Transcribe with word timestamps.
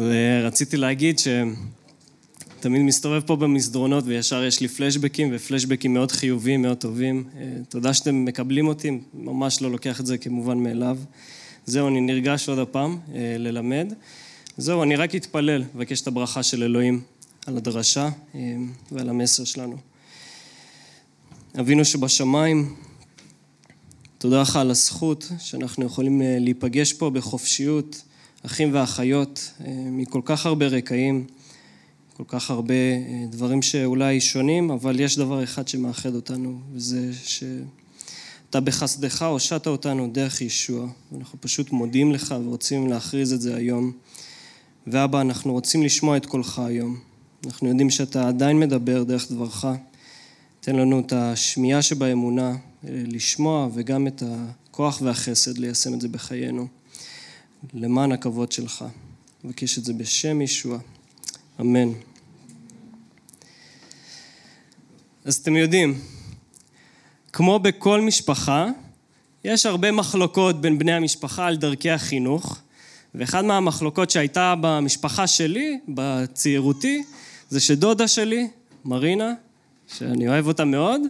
ורציתי 0.00 0.76
להגיד 0.76 1.18
שתמיד 1.18 2.82
מסתובב 2.82 3.20
פה 3.26 3.36
במסדרונות 3.36 4.04
וישר 4.06 4.44
יש 4.44 4.60
לי 4.60 4.68
פלשבקים, 4.68 5.28
ופלשבקים 5.32 5.94
מאוד 5.94 6.12
חיוביים, 6.12 6.62
מאוד 6.62 6.76
טובים. 6.76 7.24
תודה 7.68 7.94
שאתם 7.94 8.24
מקבלים 8.24 8.68
אותי, 8.68 8.90
ממש 9.14 9.62
לא 9.62 9.70
לוקח 9.70 10.00
את 10.00 10.06
זה 10.06 10.18
כמובן 10.18 10.58
מאליו. 10.58 10.98
זהו, 11.66 11.88
אני 11.88 12.00
נרגש 12.00 12.48
עוד 12.48 12.58
הפעם 12.58 12.98
ללמד. 13.38 13.92
זהו, 14.56 14.82
אני 14.82 14.96
רק 14.96 15.14
אתפלל, 15.14 15.64
מבקש 15.74 16.00
את 16.00 16.06
הברכה 16.06 16.42
של 16.42 16.62
אלוהים 16.62 17.00
על 17.46 17.56
הדרשה 17.56 18.08
ועל 18.92 19.08
המסר 19.08 19.44
שלנו. 19.44 19.76
אבינו 21.60 21.84
שבשמיים, 21.84 22.74
תודה 24.18 24.40
לך 24.40 24.56
על 24.56 24.70
הזכות 24.70 25.32
שאנחנו 25.38 25.86
יכולים 25.86 26.22
להיפגש 26.24 26.92
פה 26.92 27.10
בחופשיות, 27.10 28.02
אחים 28.48 28.70
ואחיות, 28.72 29.52
מכל 29.90 30.20
כך 30.24 30.46
הרבה 30.46 30.66
רקעים, 30.66 31.26
כל 32.16 32.24
כך 32.28 32.50
הרבה 32.50 32.74
דברים 33.30 33.62
שאולי 33.62 34.20
שונים, 34.20 34.70
אבל 34.70 35.00
יש 35.00 35.18
דבר 35.18 35.44
אחד 35.44 35.68
שמאחד 35.68 36.14
אותנו, 36.14 36.60
וזה 36.72 37.10
שאתה 37.24 38.60
בחסדך 38.60 39.22
הושעת 39.22 39.66
אותנו 39.66 40.08
דרך 40.12 40.40
ישוע. 40.40 40.88
אנחנו 41.18 41.38
פשוט 41.40 41.70
מודים 41.72 42.12
לך 42.12 42.34
ורוצים 42.44 42.86
להכריז 42.86 43.32
את 43.32 43.40
זה 43.40 43.56
היום. 43.56 43.92
ואבא, 44.86 45.20
אנחנו 45.20 45.52
רוצים 45.52 45.82
לשמוע 45.82 46.16
את 46.16 46.26
קולך 46.26 46.58
היום. 46.58 46.98
אנחנו 47.46 47.68
יודעים 47.68 47.90
שאתה 47.90 48.28
עדיין 48.28 48.60
מדבר 48.60 49.02
דרך 49.02 49.32
דברך. 49.32 49.64
תן 50.60 50.76
לנו 50.76 51.00
את 51.00 51.12
השמיעה 51.12 51.82
שבאמונה, 51.82 52.56
לשמוע, 52.84 53.68
וגם 53.74 54.06
את 54.06 54.22
הכוח 54.26 55.02
והחסד 55.02 55.58
ליישם 55.58 55.94
את 55.94 56.00
זה 56.00 56.08
בחיינו. 56.08 56.77
למען 57.74 58.12
הכבוד 58.12 58.52
שלך. 58.52 58.84
מבקש 59.44 59.78
את 59.78 59.84
זה 59.84 59.92
בשם 59.92 60.40
ישוע. 60.40 60.78
אמן. 61.60 61.88
אז 65.24 65.34
אתם 65.34 65.56
יודעים, 65.56 66.00
כמו 67.32 67.58
בכל 67.58 68.00
משפחה, 68.00 68.66
יש 69.44 69.66
הרבה 69.66 69.92
מחלוקות 69.92 70.60
בין 70.60 70.78
בני 70.78 70.92
המשפחה 70.92 71.46
על 71.46 71.56
דרכי 71.56 71.90
החינוך, 71.90 72.58
ואחד 73.14 73.44
מהמחלוקות 73.44 74.10
שהייתה 74.10 74.54
במשפחה 74.60 75.26
שלי, 75.26 75.78
בצעירותי, 75.88 77.02
זה 77.50 77.60
שדודה 77.60 78.08
שלי, 78.08 78.48
מרינה, 78.84 79.32
שאני 79.96 80.28
אוהב 80.28 80.46
אותה 80.46 80.64
מאוד, 80.64 81.00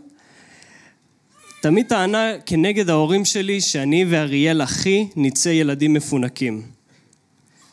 תמיד 1.61 1.87
טענה 1.87 2.33
כנגד 2.47 2.91
ההורים 2.91 3.25
שלי 3.25 3.61
שאני 3.61 4.05
ואריאל 4.09 4.63
אחי 4.63 5.09
נצא 5.17 5.49
ילדים 5.49 5.95
מפונקים. 5.95 6.63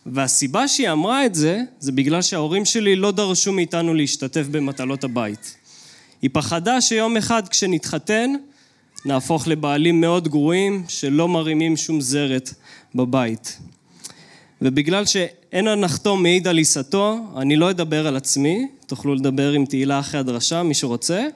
והסיבה 0.05 0.67
שהיא 0.67 0.89
אמרה 0.91 1.25
את 1.25 1.36
זה, 1.36 1.61
זה 1.80 1.91
בגלל 1.91 2.22
שההורים 2.22 2.66
שלי 2.66 2.95
לא 2.95 3.11
דרשו 3.11 3.53
מאיתנו 3.53 3.94
להשתתף 3.94 4.47
במטלות 4.52 5.03
הבית. 5.03 5.58
היא 6.22 6.30
פחדה 6.33 6.81
שיום 6.81 7.17
אחד 7.17 7.47
כשנתחתן, 7.47 8.33
נהפוך 9.06 9.47
לבעלים 9.47 10.02
מאוד 10.02 10.28
גרועים 10.28 10.83
שלא 10.88 11.28
מרימים 11.28 11.78
שום 11.78 12.02
זרת 12.02 12.53
בבית. 12.95 13.59
ובגלל 14.61 15.06
שאין 15.06 15.67
הנחתום 15.67 16.23
מעיד 16.23 16.47
על 16.47 16.58
עיסתו, 16.58 17.17
אני 17.38 17.56
לא 17.56 17.69
אדבר 17.69 18.08
על 18.08 18.16
עצמי, 18.16 18.67
תוכלו 18.88 19.16
לדבר 19.16 19.52
עם 19.52 19.66
תהילה 19.66 20.00
אחרי 20.00 20.19
הדרשה, 20.19 20.63
מי 20.63 20.73
שרוצה, 20.73 21.28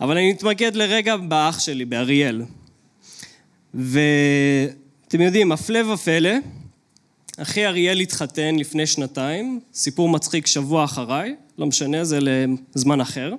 אבל 0.00 0.16
אני 0.16 0.32
מתמקד 0.32 0.76
לרגע 0.76 1.16
באח 1.16 1.60
שלי, 1.60 1.84
באריאל. 1.84 2.42
ואתם 3.74 5.20
יודעים, 5.20 5.52
הפלא 5.52 5.92
ופלא, 5.92 6.30
אחי 7.36 7.66
אריאל 7.66 8.00
התחתן 8.00 8.56
לפני 8.56 8.86
שנתיים, 8.86 9.60
סיפור 9.74 10.08
מצחיק 10.08 10.46
שבוע 10.46 10.84
אחריי, 10.84 11.36
לא 11.58 11.66
משנה, 11.66 12.04
זה 12.04 12.18
לזמן 12.74 13.00
אחר, 13.00 13.34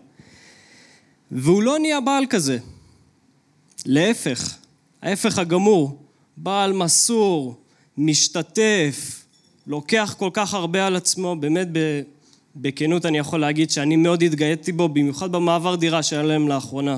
והוא 1.31 1.63
לא 1.63 1.79
נהיה 1.79 2.01
בעל 2.01 2.25
כזה. 2.29 2.57
להפך, 3.85 4.55
ההפך 5.01 5.37
הגמור, 5.37 5.97
בעל 6.37 6.73
מסור, 6.73 7.55
משתתף, 7.97 9.25
לוקח 9.67 10.15
כל 10.19 10.29
כך 10.33 10.53
הרבה 10.53 10.87
על 10.87 10.95
עצמו, 10.95 11.35
באמת 11.35 11.67
בכנות 12.55 13.05
אני 13.05 13.17
יכול 13.17 13.39
להגיד 13.39 13.71
שאני 13.71 13.95
מאוד 13.95 14.23
התגאיתי 14.23 14.71
בו, 14.71 14.89
במיוחד 14.89 15.31
במעבר 15.31 15.75
דירה 15.75 16.03
שהיה 16.03 16.23
להם 16.23 16.47
לאחרונה. 16.47 16.97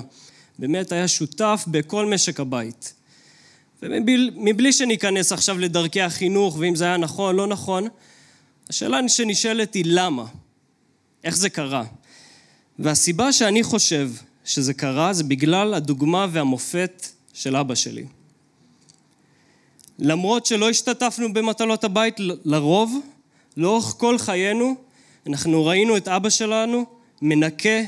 באמת 0.60 0.92
היה 0.92 1.08
שותף 1.08 1.66
בכל 1.68 2.06
משק 2.06 2.40
הבית. 2.40 2.94
ומבלי 3.82 4.74
שניכנס 4.74 5.32
עכשיו 5.32 5.60
לדרכי 5.60 6.02
החינוך, 6.02 6.58
ואם 6.60 6.76
זה 6.76 6.86
היה 6.86 6.98
נכון, 6.98 7.36
לא 7.36 7.48
נכון, 7.48 7.88
השאלה 8.70 9.10
שנשאלת 9.10 9.74
היא 9.74 9.84
למה? 9.88 10.26
איך 11.24 11.38
זה 11.38 11.50
קרה? 11.50 11.84
והסיבה 12.80 13.32
שאני 13.32 13.64
חושב 13.64 14.12
שזה 14.46 14.74
קרה 14.74 15.14
זה 15.14 15.24
בגלל 15.24 15.74
הדוגמה 15.74 16.28
והמופת 16.32 17.08
של 17.34 17.56
אבא 17.56 17.76
שלי. 17.76 18.06
למרות 20.00 20.46
שלא 20.46 20.70
השתתפנו 20.70 21.34
במטלות 21.34 21.84
הבית, 21.84 22.16
לרוב, 22.46 23.00
לאורך 23.58 23.86
כל 23.98 24.18
חיינו, 24.18 24.76
אנחנו 25.28 25.66
ראינו 25.66 25.98
את 25.98 26.08
אבא 26.08 26.30
שלנו 26.30 26.86
מנקה, 27.22 27.80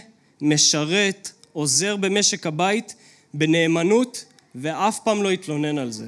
משרת, 0.41 1.31
עוזר 1.53 1.96
במשק 1.96 2.47
הבית 2.47 2.96
בנאמנות, 3.34 4.25
ואף 4.56 5.00
פעם 5.00 5.23
לא 5.23 5.31
התלונן 5.31 5.78
על 5.78 5.91
זה. 5.91 6.07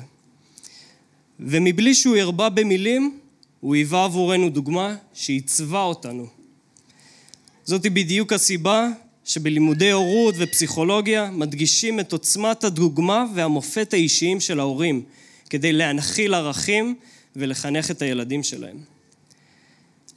ומבלי 1.39 1.95
שהוא 1.95 2.17
הרבה 2.17 2.49
במילים, 2.49 3.19
הוא 3.59 3.75
היווה 3.75 4.03
עבורנו 4.05 4.49
דוגמה 4.49 4.95
שעיצבה 5.13 5.83
אותנו. 5.83 6.27
זאת 7.65 7.81
בדיוק 7.81 8.33
הסיבה 8.33 8.87
שבלימודי 9.25 9.91
הורות 9.91 10.35
ופסיכולוגיה 10.37 11.31
מדגישים 11.31 11.99
את 11.99 12.11
עוצמת 12.13 12.63
הדוגמה 12.63 13.25
והמופת 13.35 13.93
האישיים 13.93 14.39
של 14.39 14.59
ההורים, 14.59 15.03
כדי 15.49 15.73
להנחיל 15.73 16.33
ערכים 16.33 16.95
ולחנך 17.35 17.91
את 17.91 18.01
הילדים 18.01 18.43
שלהם. 18.43 18.96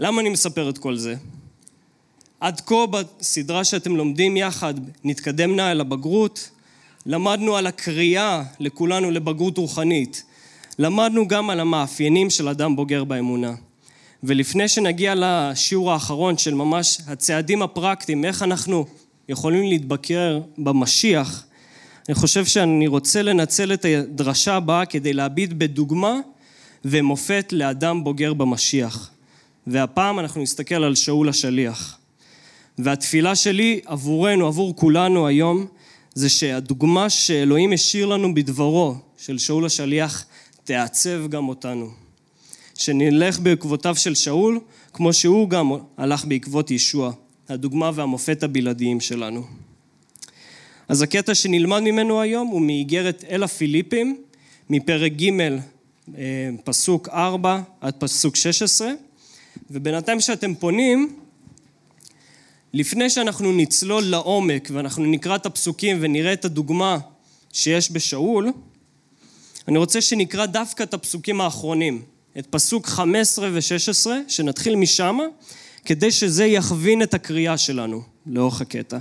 למה 0.03 0.21
אני 0.21 0.29
מספר 0.29 0.71
את 0.71 0.79
כל 0.79 0.97
זה? 0.97 1.15
עד 2.41 2.61
כה 2.61 2.87
בסדרה 2.87 3.65
שאתם 3.65 3.97
לומדים 3.97 4.37
יחד, 4.37 4.75
נתקדמנה 5.05 5.71
אל 5.71 5.81
הבגרות, 5.81 6.51
למדנו 7.07 7.57
על 7.57 7.67
הקריאה 7.67 8.43
לכולנו 8.61 9.11
לבגרות 9.11 9.59
רוחנית. 9.59 10.25
למדנו 10.79 11.29
גם 11.29 11.51
על 11.51 11.61
המאפיינים 11.61 12.31
של 12.31 12.49
אדם 12.49 12.77
בוגר 12.77 13.05
באמונה. 13.05 13.55
ולפני 14.23 14.69
שנגיע 14.69 15.15
לשיעור 15.17 15.93
האחרון 15.93 16.39
של 16.39 16.55
ממש 16.55 17.01
הצעדים 17.07 17.63
הפרקטיים, 17.63 18.25
איך 18.25 18.43
אנחנו 18.43 18.87
יכולים 19.29 19.63
להתבקר 19.63 20.41
במשיח, 20.59 21.45
אני 22.09 22.15
חושב 22.15 22.45
שאני 22.45 22.87
רוצה 22.87 23.23
לנצל 23.23 23.73
את 23.73 23.85
הדרשה 23.89 24.55
הבאה 24.55 24.87
כדי 24.87 25.13
להביט 25.13 25.51
בדוגמה 25.53 26.15
ומופת 26.85 27.53
לאדם 27.53 28.05
בוגר 28.05 28.35
במשיח. 28.35 29.11
והפעם 29.67 30.19
אנחנו 30.19 30.43
נסתכל 30.43 30.75
על 30.85 30.95
שאול 30.95 31.29
השליח. 31.29 31.99
והתפילה 32.79 33.35
שלי 33.35 33.81
עבורנו, 33.85 34.47
עבור 34.47 34.77
כולנו 34.77 35.27
היום, 35.27 35.67
זה 36.15 36.29
שהדוגמה 36.29 37.11
שאלוהים 37.11 37.73
השאיר 37.73 38.07
לנו 38.07 38.35
בדברו 38.35 38.95
של 39.19 39.39
שאול 39.39 39.67
השליח 39.67 40.25
תעצב 40.65 41.27
גם 41.29 41.49
אותנו. 41.49 41.91
שנלך 42.75 43.41
בעקבותיו 43.41 43.97
של 43.97 44.15
שאול, 44.15 44.61
כמו 44.93 45.13
שהוא 45.13 45.49
גם 45.49 45.71
הלך 45.97 46.25
בעקבות 46.25 46.71
ישוע, 46.71 47.13
הדוגמה 47.49 47.91
והמופת 47.95 48.43
הבלעדיים 48.43 49.01
שלנו. 49.01 49.43
אז 50.89 51.03
הקטע 51.03 51.35
שנלמד 51.35 51.81
ממנו 51.81 52.21
היום 52.21 52.49
הוא 52.49 52.61
מאיגרת 52.61 53.25
אל 53.31 53.43
הפיליפים, 53.43 54.23
מפרק 54.71 55.13
ג' 55.13 55.41
אה, 56.19 56.51
פסוק 56.65 57.09
4 57.09 57.61
עד 57.81 57.95
פסוק 57.99 58.37
16, 58.37 58.91
ובינתיים 59.71 60.21
שאתם 60.21 60.55
פונים, 60.55 61.17
לפני 62.73 63.11
שאנחנו 63.11 63.53
נצלול 63.53 64.05
לעומק 64.05 64.69
ואנחנו 64.73 65.07
נקרא 65.07 65.37
את 65.37 65.47
הפסוקים 65.47 65.99
ונראה 66.01 66.33
את 66.33 66.45
הדוגמה 66.45 66.99
שיש 67.53 67.93
בשאול, 67.93 68.53
אני 69.69 69.79
רוצה 69.79 70.01
שנקרא 70.01 70.47
דווקא 70.47 70.83
את 70.83 70.95
הפסוקים 70.95 71.41
האחרונים, 71.41 72.03
את 72.39 72.47
פסוק 72.51 72.87
15 72.87 73.49
ו-16, 73.53 74.11
שנתחיל 74.29 74.77
משם, 74.77 75.19
כדי 75.85 76.11
שזה 76.11 76.45
יכווין 76.45 77.03
את 77.03 77.15
הקריאה 77.15 77.59
שלנו 77.59 78.03
לאורך 78.27 78.61
הקטע. 78.61 78.99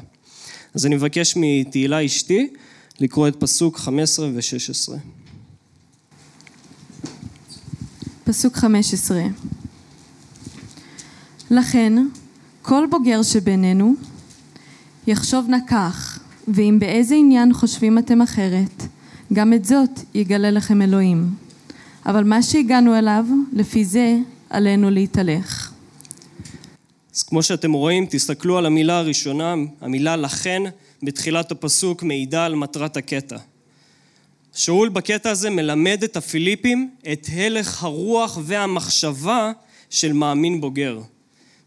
אז 0.73 0.85
אני 0.85 0.95
מבקש 0.95 1.33
מתהילה 1.37 2.05
אשתי 2.05 2.53
לקרוא 2.99 3.27
את 3.27 3.35
פסוק 3.39 3.77
15 3.77 4.27
ו-16. 4.33 4.93
פסוק 8.23 8.55
15 8.55 9.21
לכן, 11.51 11.93
כל 12.61 12.85
בוגר 12.89 13.23
שבינינו 13.23 13.93
יחשוב 15.07 15.45
נא 15.49 15.57
כך, 15.67 16.19
ואם 16.47 16.77
באיזה 16.79 17.15
עניין 17.15 17.53
חושבים 17.53 17.97
אתם 17.97 18.21
אחרת, 18.21 18.83
גם 19.33 19.53
את 19.53 19.65
זאת 19.65 19.89
יגלה 20.13 20.51
לכם 20.51 20.81
אלוהים. 20.81 21.29
אבל 22.05 22.23
מה 22.23 22.41
שהגענו 22.43 22.97
אליו, 22.97 23.25
לפי 23.53 23.85
זה 23.85 24.17
עלינו 24.49 24.89
להתהלך. 24.89 25.73
אז 27.15 27.23
כמו 27.23 27.43
שאתם 27.43 27.71
רואים, 27.71 28.05
תסתכלו 28.09 28.57
על 28.57 28.65
המילה 28.65 28.97
הראשונה, 28.97 29.55
המילה 29.81 30.15
לכן 30.15 30.63
בתחילת 31.03 31.51
הפסוק 31.51 32.03
מעידה 32.03 32.45
על 32.45 32.55
מטרת 32.55 32.97
הקטע. 32.97 33.37
שאול 34.55 34.89
בקטע 34.89 35.29
הזה 35.29 35.49
מלמד 35.49 36.03
את 36.03 36.17
הפיליפים 36.17 36.89
את 37.11 37.27
הלך 37.33 37.83
הרוח 37.83 38.37
והמחשבה 38.43 39.51
של 39.89 40.13
מאמין 40.13 40.61
בוגר. 40.61 40.99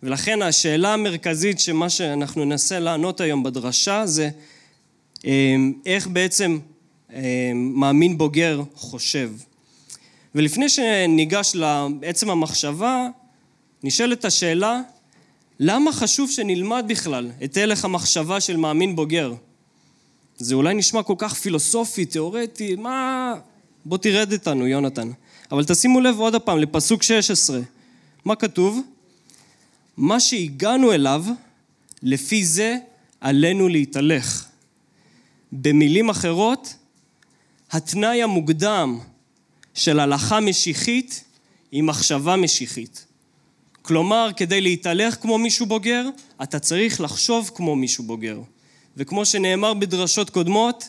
ולכן 0.03 0.43
השאלה 0.43 0.95
המרכזית 0.95 1.61
שמה 1.61 1.91
שאנחנו 1.91 2.45
ננסה 2.45 2.79
לענות 2.79 3.21
היום 3.21 3.43
בדרשה 3.43 4.07
זה 4.07 4.31
אמ, 5.25 5.73
איך 5.87 6.07
בעצם 6.07 6.59
אמ, 7.13 7.21
מאמין 7.75 8.19
בוגר 8.19 8.63
חושב. 8.75 9.31
ולפני 10.35 10.69
שניגש 10.69 11.57
לעצם 12.03 12.31
המחשבה, 12.31 13.07
נשאלת 13.83 14.25
השאלה, 14.25 14.81
למה 15.61 15.93
חשוב 15.93 16.31
שנלמד 16.31 16.85
בכלל 16.89 17.31
את 17.45 17.57
הלך 17.57 17.85
המחשבה 17.85 18.41
של 18.41 18.57
מאמין 18.57 18.97
בוגר? 18.97 19.35
זה 20.37 20.55
אולי 20.55 20.75
נשמע 20.75 21.03
כל 21.03 21.15
כך 21.19 21.35
פילוסופי, 21.35 22.05
תיאורטי, 22.05 22.77
מה... 22.77 23.35
בוא 23.85 23.99
תרד 23.99 24.33
איתנו, 24.33 24.67
יונתן. 24.67 25.11
אבל 25.53 25.65
תשימו 25.65 26.01
לב 26.01 26.19
עוד 26.19 26.35
הפעם 26.35 26.59
לפסוק 26.59 27.03
16. 27.03 27.61
מה 28.25 28.37
כתוב? 28.37 28.81
מה 29.97 30.21
שהגענו 30.21 30.93
אליו, 30.93 31.25
לפי 32.03 32.45
זה 32.45 32.77
עלינו 33.21 33.69
להתהלך. 33.69 34.47
במילים 35.53 36.11
אחרות, 36.11 36.75
התנאי 37.71 38.23
המוקדם 38.23 38.99
של 39.75 40.01
הלכה 40.01 40.41
משיחית 40.41 41.25
היא 41.73 41.83
מחשבה 41.83 42.37
משיחית. 42.37 43.07
כלומר, 43.83 44.31
כדי 44.37 44.61
להתהלך 44.61 45.17
כמו 45.23 45.39
מישהו 45.39 45.67
בוגר, 45.67 46.09
אתה 46.43 46.59
צריך 46.59 47.01
לחשוב 47.01 47.51
כמו 47.55 47.77
מישהו 47.77 48.05
בוגר. 48.05 48.41
וכמו 48.97 49.27
שנאמר 49.27 49.75
בדרשות 49.75 50.31
קודמות, 50.31 50.89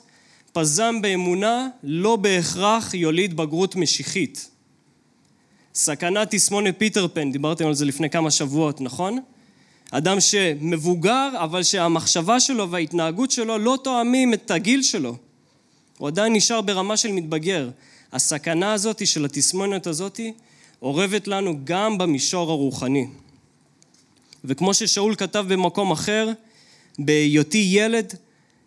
פזם 0.54 1.02
באמונה 1.02 1.68
לא 1.84 2.16
בהכרח 2.16 2.94
יוליד 2.94 3.38
בגרות 3.38 3.76
משיחית. 3.76 4.50
סכנת 5.76 6.28
תסמונת 6.32 6.76
פיטר 6.78 7.08
פן, 7.08 7.32
דיברתם 7.32 7.68
על 7.68 7.74
זה 7.74 7.86
לפני 7.86 8.10
כמה 8.10 8.32
שבועות, 8.32 8.82
נכון? 8.82 9.20
אדם 9.92 10.20
שמבוגר, 10.20 11.30
אבל 11.44 11.64
שהמחשבה 11.64 12.40
שלו 12.40 12.72
וההתנהגות 12.72 13.32
שלו 13.32 13.58
לא 13.58 13.78
תואמים 13.84 14.34
את 14.34 14.52
הגיל 14.52 14.84
שלו. 14.84 15.18
הוא 15.98 16.08
עדיין 16.08 16.34
נשאר 16.34 16.62
ברמה 16.62 16.98
של 16.98 17.12
מתבגר. 17.12 17.70
הסכנה 18.12 18.74
הזאת 18.74 19.08
של 19.08 19.26
התסמונת 19.26 19.88
הזאת 19.88 20.20
אורבת 20.82 21.28
לנו 21.28 21.60
גם 21.64 21.98
במישור 21.98 22.52
הרוחני. 22.52 23.08
וכמו 24.46 24.74
ששאול 24.74 25.16
כתב 25.16 25.46
במקום 25.48 25.92
אחר, 25.92 26.30
בהיותי 27.00 27.68
ילד, 27.72 28.14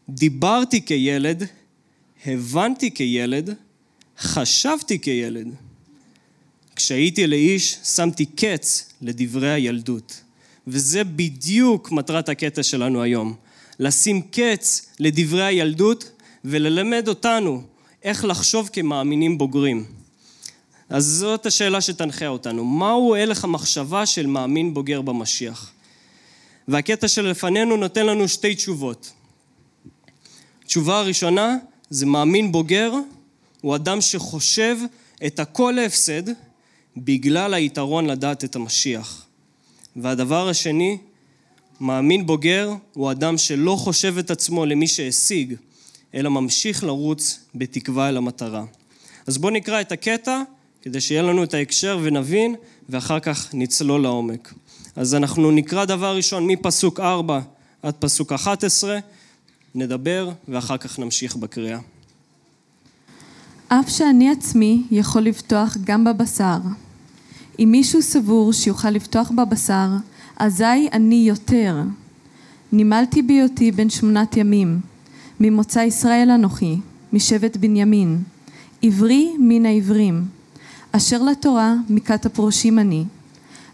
דיברתי 0.08 0.84
כילד, 0.84 1.42
הבנתי 2.26 2.90
כילד, 2.90 3.54
חשבתי 4.18 5.00
כילד. 5.00 5.65
כשהייתי 6.76 7.26
לאיש, 7.26 7.78
שמתי 7.84 8.26
קץ 8.26 8.92
לדברי 9.02 9.50
הילדות. 9.50 10.20
וזה 10.66 11.04
בדיוק 11.04 11.92
מטרת 11.92 12.28
הקטע 12.28 12.62
שלנו 12.62 13.02
היום. 13.02 13.34
לשים 13.78 14.22
קץ 14.22 14.86
לדברי 15.00 15.44
הילדות 15.44 16.10
וללמד 16.44 17.08
אותנו 17.08 17.62
איך 18.02 18.24
לחשוב 18.24 18.70
כמאמינים 18.72 19.38
בוגרים. 19.38 19.84
אז 20.88 21.04
זאת 21.04 21.46
השאלה 21.46 21.80
שתנחה 21.80 22.26
אותנו. 22.26 22.64
מהו 22.64 23.14
הלך 23.14 23.44
המחשבה 23.44 24.06
של 24.06 24.26
מאמין 24.26 24.74
בוגר 24.74 25.02
במשיח? 25.02 25.70
והקטע 26.68 27.08
שלפנינו 27.08 27.76
נותן 27.76 28.06
לנו 28.06 28.28
שתי 28.28 28.54
תשובות. 28.54 29.12
תשובה 30.66 30.98
הראשונה 30.98 31.56
זה 31.90 32.06
מאמין 32.06 32.52
בוגר, 32.52 32.92
הוא 33.60 33.76
אדם 33.76 34.00
שחושב 34.00 34.76
את 35.26 35.40
הכל 35.40 35.72
להפסד 35.76 36.22
בגלל 36.96 37.54
היתרון 37.54 38.06
לדעת 38.06 38.44
את 38.44 38.56
המשיח. 38.56 39.26
והדבר 39.96 40.48
השני, 40.48 40.98
מאמין 41.80 42.26
בוגר 42.26 42.74
הוא 42.92 43.10
אדם 43.10 43.38
שלא 43.38 43.76
חושב 43.76 44.18
את 44.18 44.30
עצמו 44.30 44.66
למי 44.66 44.86
שהשיג, 44.86 45.54
אלא 46.14 46.30
ממשיך 46.30 46.84
לרוץ 46.84 47.38
בתקווה 47.54 48.08
אל 48.08 48.16
המטרה. 48.16 48.64
אז 49.26 49.38
בואו 49.38 49.52
נקרא 49.52 49.80
את 49.80 49.92
הקטע 49.92 50.42
כדי 50.82 51.00
שיהיה 51.00 51.22
לנו 51.22 51.44
את 51.44 51.54
ההקשר 51.54 51.98
ונבין, 52.02 52.54
ואחר 52.88 53.20
כך 53.20 53.54
נצלול 53.54 54.02
לעומק. 54.02 54.54
אז 54.96 55.14
אנחנו 55.14 55.50
נקרא 55.50 55.84
דבר 55.84 56.16
ראשון 56.16 56.46
מפסוק 56.46 57.00
4 57.00 57.40
עד 57.82 57.94
פסוק 57.94 58.32
11, 58.32 58.98
נדבר 59.74 60.30
ואחר 60.48 60.76
כך 60.76 60.98
נמשיך 60.98 61.36
בקריאה. 61.36 61.78
אף 63.68 63.88
שאני 63.88 64.30
עצמי 64.30 64.82
יכול 64.90 65.22
לפתוח 65.22 65.76
גם 65.84 66.04
בבשר. 66.04 66.56
אם 67.58 67.68
מישהו 67.70 68.02
סבור 68.02 68.52
שיוכל 68.52 68.90
לפתוח 68.90 69.30
בבשר, 69.30 69.88
אזי 70.36 70.88
אני 70.92 71.24
יותר. 71.28 71.82
נימלתי 72.72 73.22
בהיותי 73.22 73.72
בן 73.72 73.90
שמונת 73.90 74.36
ימים, 74.36 74.80
ממוצא 75.40 75.78
ישראל 75.78 76.30
אנוכי, 76.30 76.76
משבט 77.12 77.56
בנימין, 77.56 78.22
עברי 78.82 79.32
מן 79.38 79.66
העברים, 79.66 80.24
אשר 80.92 81.22
לתורה 81.22 81.74
מכת 81.88 82.26
הפרושים 82.26 82.78
אני, 82.78 83.04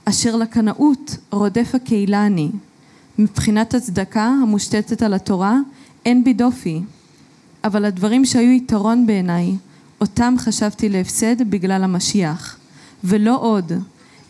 אשר 0.04 0.36
לקנאות 0.36 1.16
רודף 1.30 1.70
הקהילה 1.74 2.26
אני. 2.26 2.50
מבחינת 3.18 3.74
הצדקה 3.74 4.24
המושתתת 4.24 5.02
על 5.02 5.14
התורה 5.14 5.58
אין 6.04 6.24
בי 6.24 6.32
דופי, 6.32 6.82
אבל 7.64 7.84
הדברים 7.84 8.24
שהיו 8.24 8.50
יתרון 8.50 9.06
בעיניי, 9.06 9.56
אותם 10.00 10.34
חשבתי 10.38 10.88
להפסד 10.88 11.50
בגלל 11.50 11.84
המשיח, 11.84 12.56
ולא 13.04 13.40
עוד, 13.40 13.72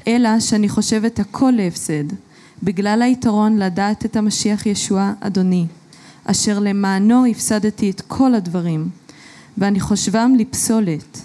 אלא 0.07 0.41
שאני 0.41 0.69
חושבת 0.69 1.19
הכל 1.19 1.53
להפסד, 1.57 2.05
בגלל 2.63 3.03
היתרון 3.03 3.57
לדעת 3.59 4.05
את 4.05 4.17
המשיח 4.17 4.67
ישוע 4.67 5.13
אדוני, 5.21 5.67
אשר 6.25 6.59
למענו 6.59 7.27
הפסדתי 7.27 7.91
את 7.91 8.01
כל 8.01 8.35
הדברים, 8.35 8.89
ואני 9.59 9.81
חושבם 9.81 10.35
לפסולת, 10.39 11.25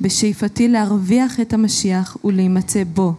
בשאיפתי 0.00 0.68
להרוויח 0.68 1.40
את 1.40 1.52
המשיח 1.52 2.16
ולהימצא 2.24 2.84
בו. 2.84 3.14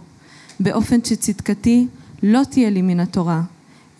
באופן 0.59 1.03
שצדקתי 1.03 1.87
לא 2.23 2.41
תהיה 2.49 2.69
לי 2.69 2.81
מן 2.81 2.99
התורה, 2.99 3.41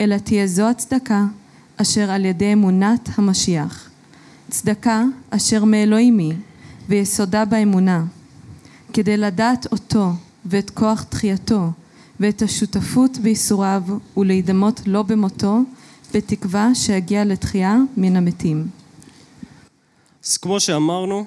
אלא 0.01 0.17
תהיה 0.17 0.47
זו 0.47 0.69
הצדקה 0.69 1.25
אשר 1.77 2.11
על 2.11 2.25
ידי 2.25 2.53
אמונת 2.53 3.09
המשיח. 3.17 3.89
צדקה 4.49 5.03
אשר 5.29 5.65
מאלוהים 5.65 6.17
היא, 6.17 6.33
ויסודה 6.89 7.45
באמונה, 7.45 8.03
כדי 8.93 9.17
לדעת 9.17 9.67
אותו 9.71 10.09
ואת 10.45 10.69
כוח 10.69 11.03
תחייתו, 11.03 11.71
ואת 12.19 12.41
השותפות 12.41 13.17
בייסוריו, 13.17 13.83
ולהידמות 14.17 14.81
לו 14.85 15.03
במותו, 15.03 15.59
בתקווה 16.13 16.75
שיגיע 16.75 17.25
לתחייה 17.25 17.77
מן 17.97 18.15
המתים. 18.15 18.67
אז 20.25 20.37
כמו 20.37 20.59
שאמרנו, 20.59 21.25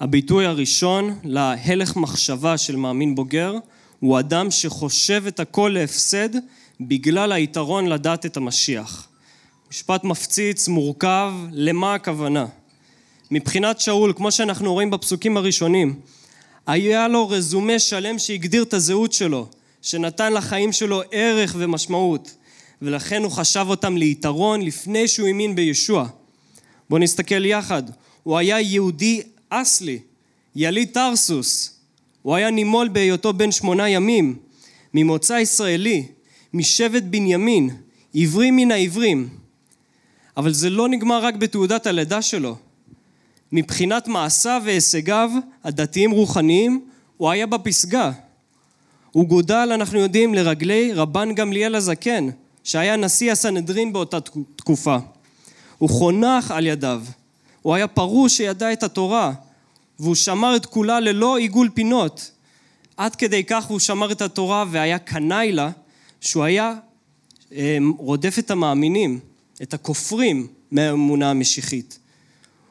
הביטוי 0.00 0.46
הראשון 0.46 1.18
להלך 1.24 1.96
מחשבה 1.96 2.58
של 2.58 2.76
מאמין 2.76 3.14
בוגר 3.14 3.54
הוא 4.00 4.18
אדם 4.18 4.50
שחושב 4.50 5.24
את 5.26 5.40
הכל 5.40 5.70
להפסד 5.74 6.28
בגלל 6.80 7.32
היתרון 7.32 7.86
לדעת 7.86 8.26
את 8.26 8.36
המשיח. 8.36 9.08
משפט 9.70 10.04
מפציץ, 10.04 10.68
מורכב, 10.68 11.32
למה 11.52 11.94
הכוונה? 11.94 12.46
מבחינת 13.30 13.80
שאול, 13.80 14.12
כמו 14.16 14.32
שאנחנו 14.32 14.72
רואים 14.72 14.90
בפסוקים 14.90 15.36
הראשונים, 15.36 15.94
היה 16.66 17.08
לו 17.08 17.28
רזומה 17.28 17.78
שלם 17.78 18.18
שהגדיר 18.18 18.62
את 18.62 18.74
הזהות 18.74 19.12
שלו, 19.12 19.46
שנתן 19.82 20.32
לחיים 20.32 20.72
שלו 20.72 21.02
ערך 21.10 21.54
ומשמעות, 21.58 22.34
ולכן 22.82 23.22
הוא 23.22 23.32
חשב 23.32 23.66
אותם 23.68 23.96
ליתרון 23.96 24.62
לפני 24.62 25.08
שהוא 25.08 25.26
האמין 25.26 25.54
בישוע. 25.54 26.08
בואו 26.90 27.00
נסתכל 27.00 27.44
יחד, 27.44 27.82
הוא 28.22 28.38
היה 28.38 28.60
יהודי 28.60 29.22
אסלי, 29.48 29.98
יליד 30.56 30.88
טרסוס, 30.92 31.78
הוא 32.22 32.34
היה 32.34 32.50
נימול 32.50 32.88
בהיותו 32.88 33.32
בן 33.32 33.52
שמונה 33.52 33.88
ימים, 33.88 34.36
ממוצא 34.94 35.32
ישראלי, 35.32 36.06
משבט 36.54 37.02
בנימין, 37.02 37.70
עברי 38.14 38.50
מן 38.50 38.70
העברים. 38.70 39.28
אבל 40.36 40.52
זה 40.52 40.70
לא 40.70 40.88
נגמר 40.88 41.24
רק 41.24 41.34
בתעודת 41.34 41.86
הלידה 41.86 42.22
שלו. 42.22 42.56
מבחינת 43.54 44.08
מעשיו 44.08 44.62
והישגיו 44.64 45.30
הדתיים 45.64 46.10
רוחניים, 46.10 46.84
הוא 47.16 47.30
היה 47.30 47.46
בפסגה. 47.46 48.12
הוא 49.12 49.26
גודל, 49.26 49.70
אנחנו 49.74 49.98
יודעים, 49.98 50.34
לרגלי 50.34 50.92
רבן 50.92 51.34
גמליאל 51.34 51.74
הזקן, 51.74 52.28
שהיה 52.64 52.96
נשיא 52.96 53.32
הסנהדרין 53.32 53.92
באותה 53.92 54.18
תקופה. 54.56 54.96
הוא 55.78 55.90
חונך 55.90 56.50
על 56.50 56.66
ידיו. 56.66 57.02
הוא 57.62 57.74
היה 57.74 57.88
פרוש 57.88 58.36
שידע 58.36 58.72
את 58.72 58.82
התורה, 58.82 59.32
והוא 59.98 60.14
שמר 60.14 60.56
את 60.56 60.66
כולה 60.66 61.00
ללא 61.00 61.36
עיגול 61.36 61.70
פינות. 61.74 62.30
עד 62.96 63.16
כדי 63.16 63.44
כך 63.44 63.64
הוא 63.64 63.78
שמר 63.78 64.12
את 64.12 64.22
התורה 64.22 64.64
והיה 64.70 64.98
קנאי 64.98 65.52
לה, 65.52 65.70
שהוא 66.20 66.44
היה 66.44 66.74
אה, 67.52 67.78
רודף 67.98 68.38
את 68.38 68.50
המאמינים, 68.50 69.20
את 69.62 69.74
הכופרים 69.74 70.46
מהאמונה 70.70 71.30
המשיחית. 71.30 71.98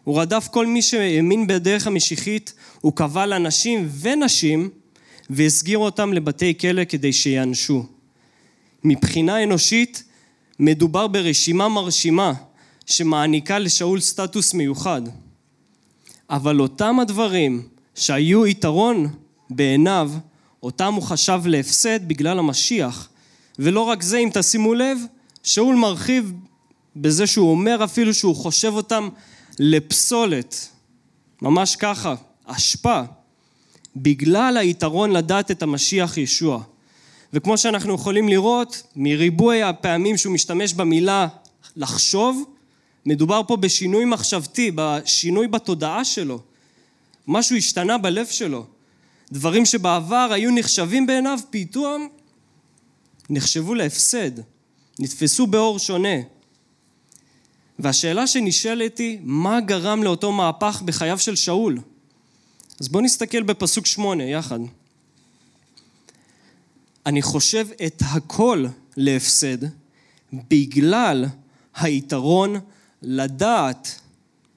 הוא 0.03 0.21
רדף 0.21 0.47
כל 0.51 0.67
מי 0.67 0.81
שהאמין 0.81 1.47
בדרך 1.47 1.87
המשיחית, 1.87 2.53
הוא 2.81 2.93
קבל 2.93 3.33
אנשים 3.33 3.89
ונשים 4.01 4.69
והסגיר 5.29 5.77
אותם 5.77 6.13
לבתי 6.13 6.57
כלא 6.57 6.83
כדי 6.83 7.13
שיענשו. 7.13 7.85
מבחינה 8.83 9.43
אנושית 9.43 10.03
מדובר 10.59 11.07
ברשימה 11.07 11.69
מרשימה 11.69 12.33
שמעניקה 12.85 13.59
לשאול 13.59 13.99
סטטוס 13.99 14.53
מיוחד. 14.53 15.01
אבל 16.29 16.59
אותם 16.59 16.99
הדברים 16.99 17.67
שהיו 17.95 18.47
יתרון 18.47 19.07
בעיניו, 19.49 20.11
אותם 20.63 20.93
הוא 20.93 21.03
חשב 21.03 21.41
להפסד 21.45 22.07
בגלל 22.07 22.39
המשיח. 22.39 23.09
ולא 23.59 23.81
רק 23.81 24.01
זה, 24.01 24.17
אם 24.17 24.29
תשימו 24.33 24.73
לב, 24.73 24.97
שאול 25.43 25.75
מרחיב 25.75 26.33
בזה 26.95 27.27
שהוא 27.27 27.51
אומר 27.51 27.83
אפילו 27.83 28.13
שהוא 28.13 28.35
חושב 28.35 28.73
אותם 28.73 29.09
לפסולת. 29.59 30.69
ממש 31.41 31.75
ככה, 31.75 32.15
אשפה. 32.45 33.01
בגלל 33.95 34.57
היתרון 34.57 35.11
לדעת 35.11 35.51
את 35.51 35.63
המשיח 35.63 36.17
ישוע. 36.17 36.63
וכמו 37.33 37.57
שאנחנו 37.57 37.93
יכולים 37.93 38.29
לראות, 38.29 38.83
מריבוי 38.95 39.63
הפעמים 39.63 40.17
שהוא 40.17 40.33
משתמש 40.33 40.73
במילה 40.73 41.27
לחשוב, 41.75 42.43
מדובר 43.05 43.41
פה 43.47 43.55
בשינוי 43.57 44.05
מחשבתי, 44.05 44.71
בשינוי 44.75 45.47
בתודעה 45.47 46.05
שלו. 46.05 46.39
משהו 47.27 47.55
השתנה 47.55 47.97
בלב 47.97 48.27
שלו. 48.27 48.65
דברים 49.31 49.65
שבעבר 49.65 50.29
היו 50.31 50.51
נחשבים 50.51 51.05
בעיניו, 51.07 51.39
פתאום 51.49 52.09
נחשבו 53.29 53.73
להפסד, 53.73 54.31
נתפסו 54.99 55.47
באור 55.47 55.79
שונה. 55.79 56.17
והשאלה 57.79 58.27
שנשאלת 58.27 58.97
היא, 58.97 59.19
מה 59.21 59.61
גרם 59.61 60.03
לאותו 60.03 60.31
מהפך 60.31 60.81
בחייו 60.85 61.19
של 61.19 61.35
שאול? 61.35 61.79
אז 62.79 62.87
בואו 62.87 63.03
נסתכל 63.03 63.43
בפסוק 63.43 63.85
שמונה 63.85 64.23
יחד. 64.23 64.59
אני 67.05 67.21
חושב 67.21 67.67
את 67.85 68.01
הכל 68.05 68.65
להפסד 68.97 69.57
בגלל 70.33 71.25
היתרון 71.75 72.55
לדעת 73.01 73.99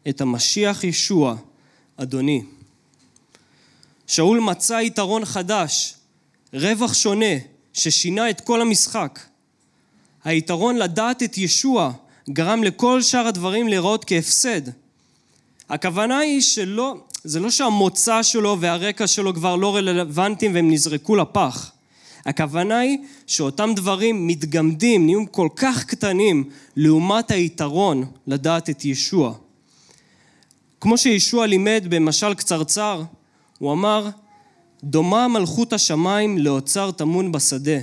את 0.09 0.21
המשיח 0.21 0.85
ישוע, 0.85 1.37
אדוני. 1.97 2.43
שאול 4.07 4.41
מצא 4.41 4.75
יתרון 4.83 5.25
חדש, 5.25 5.95
רווח 6.53 6.95
שונה, 6.95 7.35
ששינה 7.73 8.31
את 8.31 8.41
כל 8.41 8.61
המשחק. 8.61 9.21
היתרון 10.25 10.77
לדעת 10.77 11.23
את 11.23 11.39
ישוע 11.39 11.93
גרם 12.31 12.65
לכל 12.65 13.03
שאר 13.03 13.27
הדברים 13.27 13.69
להיראות 13.69 14.05
כהפסד. 14.05 14.61
הכוונה 15.69 16.19
היא 16.19 16.41
שלא, 16.41 16.97
זה 17.25 17.41
לא 17.41 17.51
שהמוצא 17.51 18.23
שלו 18.23 18.57
והרקע 18.61 19.07
שלו 19.07 19.35
כבר 19.35 19.57
לא 19.57 19.77
רלוונטיים 19.77 20.55
והם 20.55 20.71
נזרקו 20.71 21.17
לפח. 21.17 21.73
הכוונה 22.27 22.79
היא 22.79 22.99
שאותם 23.27 23.71
דברים 23.77 24.27
מתגמדים, 24.27 25.07
נהיו 25.07 25.33
כל 25.33 25.49
כך 25.57 25.85
קטנים 25.85 26.45
לעומת 26.77 27.31
היתרון 27.31 28.05
לדעת 28.27 28.71
את 28.71 28.85
ישוע. 28.85 29.35
כמו 30.81 30.99
שישוע 30.99 31.47
לימד 31.47 31.85
במשל 31.89 32.35
קצרצר, 32.35 33.03
הוא 33.59 33.73
אמר, 33.73 34.09
דומה 34.85 35.29
מלכות 35.29 35.73
השמיים 35.73 36.39
לאוצר 36.39 36.91
טמון 36.91 37.33
בשדה, 37.33 37.79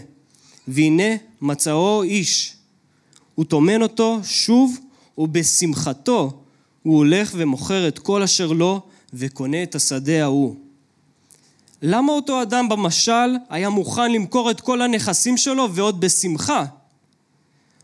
והנה 0.67 1.15
מצאו 1.41 2.03
איש. 2.03 2.55
הוא 3.35 3.45
טומן 3.45 3.81
אותו 3.81 4.19
שוב, 4.23 4.79
ובשמחתו 5.17 6.31
הוא 6.83 6.97
הולך 6.97 7.31
ומוכר 7.37 7.87
את 7.87 7.99
כל 7.99 8.23
אשר 8.23 8.51
לו, 8.51 8.81
וקונה 9.13 9.63
את 9.63 9.75
השדה 9.75 10.23
ההוא. 10.23 10.55
למה 11.81 12.11
אותו 12.11 12.41
אדם 12.41 12.69
במשל 12.69 13.35
היה 13.49 13.69
מוכן 13.69 14.11
למכור 14.11 14.51
את 14.51 14.61
כל 14.61 14.81
הנכסים 14.81 15.37
שלו 15.37 15.73
ועוד 15.73 15.99
בשמחה? 15.99 16.65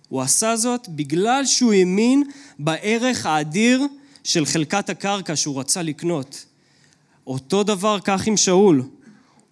הוא 0.09 0.21
עשה 0.21 0.57
זאת 0.57 0.89
בגלל 0.89 1.45
שהוא 1.45 1.73
האמין 1.73 2.23
בערך 2.59 3.25
האדיר 3.25 3.83
של 4.23 4.45
חלקת 4.45 4.89
הקרקע 4.89 5.35
שהוא 5.35 5.59
רצה 5.59 5.81
לקנות. 5.81 6.45
אותו 7.27 7.63
דבר 7.63 7.99
כך 7.99 8.27
עם 8.27 8.37
שאול. 8.37 8.83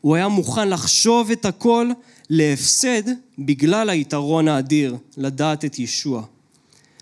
הוא 0.02 0.16
היה 0.16 0.28
מוכן 0.28 0.70
לחשוב 0.70 1.32
את 1.32 1.46
הכל 1.46 1.90
להפסד 2.30 3.04
בגלל 3.40 3.90
היתרון 3.90 4.48
האדיר 4.48 4.98
לדעת 5.18 5.66
את 5.66 5.80
ישוע. 5.80 6.24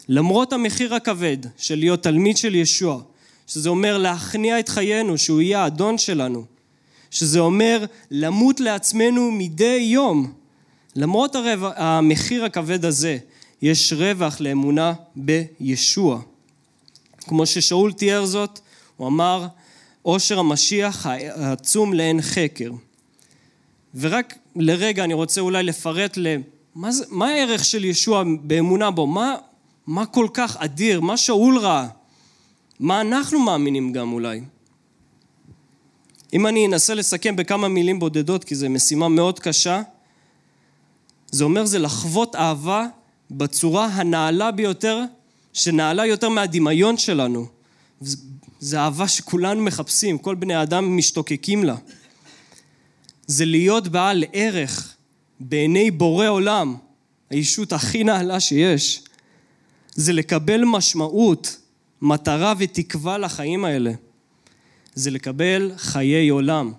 למרות 0.09 0.53
המחיר 0.53 0.95
הכבד 0.95 1.37
של 1.57 1.75
להיות 1.75 2.03
תלמיד 2.03 2.37
של 2.37 2.55
ישוע, 2.55 3.01
שזה 3.47 3.69
אומר 3.69 3.97
להכניע 3.97 4.59
את 4.59 4.69
חיינו, 4.69 5.17
שהוא 5.17 5.41
יהיה 5.41 5.63
האדון 5.63 5.97
שלנו, 5.97 6.45
שזה 7.11 7.39
אומר 7.39 7.85
למות 8.11 8.59
לעצמנו 8.59 9.31
מדי 9.31 9.77
יום. 9.91 10.33
למרות 10.95 11.35
הרבע, 11.35 11.71
המחיר 11.75 12.45
הכבד 12.45 12.85
הזה, 12.85 13.17
יש 13.61 13.93
רווח 13.93 14.41
לאמונה 14.41 14.93
בישוע. 15.15 16.21
כמו 17.19 17.45
ששאול 17.45 17.93
תיאר 17.93 18.25
זאת, 18.25 18.59
הוא 18.97 19.07
אמר, 19.07 19.47
עושר 20.01 20.39
המשיח 20.39 21.05
העצום 21.05 21.93
לאין 21.93 22.21
חקר. 22.21 22.71
ורק 23.95 24.35
לרגע 24.55 25.03
אני 25.03 25.13
רוצה 25.13 25.41
אולי 25.41 25.63
לפרט 25.63 26.17
למה 26.17 26.91
זה, 26.91 27.05
מה 27.09 27.27
הערך 27.27 27.65
של 27.65 27.85
ישוע 27.85 28.23
באמונה 28.41 28.91
בו, 28.91 29.07
מה, 29.07 29.35
מה 29.87 30.05
כל 30.05 30.27
כך 30.33 30.57
אדיר, 30.57 31.01
מה 31.01 31.17
שאול 31.17 31.57
ראה, 31.57 31.87
מה 32.79 33.01
אנחנו 33.01 33.39
מאמינים 33.39 33.93
גם 33.93 34.13
אולי. 34.13 34.41
אם 36.33 36.47
אני 36.47 36.67
אנסה 36.67 36.93
לסכם 36.93 37.35
בכמה 37.35 37.67
מילים 37.67 37.99
בודדות, 37.99 38.43
כי 38.43 38.55
זו 38.55 38.69
משימה 38.69 39.09
מאוד 39.09 39.39
קשה, 39.39 39.81
זה 41.31 41.43
אומר 41.43 41.65
זה 41.65 41.79
לחוות 41.79 42.35
אהבה 42.35 42.85
בצורה 43.31 43.85
הנעלה 43.85 44.51
ביותר, 44.51 45.01
שנעלה 45.53 46.05
יותר 46.05 46.29
מהדמיון 46.29 46.97
שלנו. 46.97 47.45
זה 48.59 48.79
אהבה 48.79 49.07
שכולנו 49.07 49.63
מחפשים, 49.63 50.17
כל 50.17 50.35
בני 50.35 50.53
האדם 50.53 50.97
משתוקקים 50.97 51.63
לה. 51.63 51.75
זה 53.27 53.45
להיות 53.45 53.87
בעל 53.87 54.23
ערך 54.33 54.95
בעיני 55.39 55.91
בורא 55.91 56.27
עולם, 56.27 56.75
הישות 57.29 57.73
הכי 57.73 58.03
נעלה 58.03 58.39
שיש. 58.39 59.03
זה 59.91 60.13
לקבל 60.13 60.63
משמעות, 60.65 61.57
מטרה 62.01 62.53
ותקווה 62.57 63.17
לחיים 63.17 63.65
האלה. 63.65 63.91
זה 64.95 65.11
לקבל 65.11 65.71
חיי 65.77 66.29
עולם, 66.29 66.71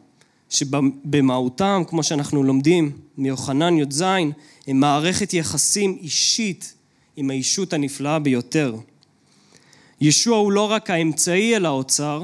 שבמהותם, 0.51 1.83
כמו 1.89 2.03
שאנחנו 2.03 2.43
לומדים 2.43 2.99
מיוחנן 3.19 3.79
י"ז, 3.79 4.03
הם 4.67 4.81
מערכת 4.81 5.35
יחסים 5.35 5.99
אישית 6.01 6.75
עם 7.17 7.31
הישות 7.31 7.73
הנפלאה 7.73 8.19
ביותר. 8.19 8.77
ישוע 10.01 10.39
הוא 10.39 10.53
לא 10.53 10.71
רק 10.71 10.91
האמצעי 10.91 11.57
אל 11.57 11.67
האוצר, 11.67 12.23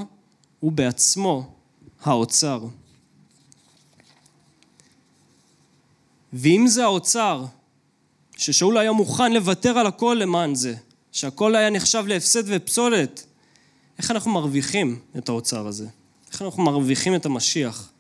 הוא 0.60 0.72
בעצמו 0.72 1.54
האוצר. 2.02 2.64
ואם 6.32 6.64
זה 6.66 6.84
האוצר, 6.84 7.44
ששאול 8.36 8.78
היה 8.78 8.92
מוכן 8.92 9.32
לוותר 9.32 9.78
על 9.78 9.86
הכל 9.86 10.16
למען 10.20 10.54
זה, 10.54 10.74
שהכל 11.12 11.56
היה 11.56 11.70
נחשב 11.70 12.04
להפסד 12.06 12.42
ופסולת, 12.46 13.26
איך 13.98 14.10
אנחנו 14.10 14.30
מרוויחים 14.30 14.98
את 15.18 15.28
האוצר 15.28 15.66
הזה? 15.66 15.86
איך 16.32 16.42
אנחנו 16.42 16.62
מרוויחים 16.62 17.14
את 17.14 17.26
המשיח? 17.26 17.90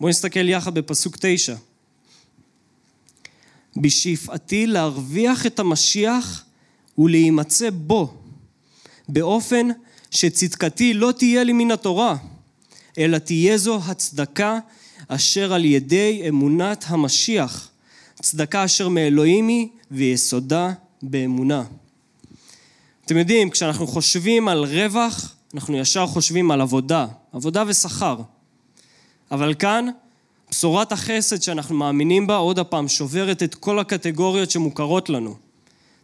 בואו 0.00 0.10
נסתכל 0.10 0.48
יחד 0.48 0.74
בפסוק 0.74 1.16
תשע. 1.20 1.54
בשאיפתי 3.76 4.66
להרוויח 4.66 5.46
את 5.46 5.58
המשיח 5.58 6.44
ולהימצא 6.98 7.70
בו, 7.70 8.14
באופן 9.08 9.68
שצדקתי 10.10 10.94
לא 10.94 11.12
תהיה 11.18 11.44
לי 11.44 11.52
מן 11.52 11.70
התורה, 11.70 12.16
אלא 12.98 13.18
תהיה 13.18 13.58
זו 13.58 13.80
הצדקה 13.86 14.58
אשר 15.08 15.52
על 15.52 15.64
ידי 15.64 16.22
אמונת 16.28 16.84
המשיח, 16.88 17.68
צדקה 18.22 18.64
אשר 18.64 18.88
מאלוהים 18.88 19.48
היא 19.48 19.68
ויסודה 19.90 20.72
באמונה. 21.02 21.64
אתם 23.06 23.16
יודעים, 23.16 23.50
כשאנחנו 23.50 23.86
חושבים 23.86 24.48
על 24.48 24.64
רווח, 24.64 25.34
אנחנו 25.54 25.76
ישר 25.76 26.06
חושבים 26.06 26.50
על 26.50 26.60
עבודה, 26.60 27.06
עבודה 27.32 27.64
ושכר. 27.66 28.16
אבל 29.30 29.54
כאן, 29.54 29.86
בשורת 30.50 30.92
החסד 30.92 31.42
שאנחנו 31.42 31.74
מאמינים 31.74 32.26
בה, 32.26 32.36
עוד 32.36 32.58
הפעם, 32.58 32.88
שוברת 32.88 33.42
את 33.42 33.54
כל 33.54 33.78
הקטגוריות 33.78 34.50
שמוכרות 34.50 35.08
לנו. 35.08 35.36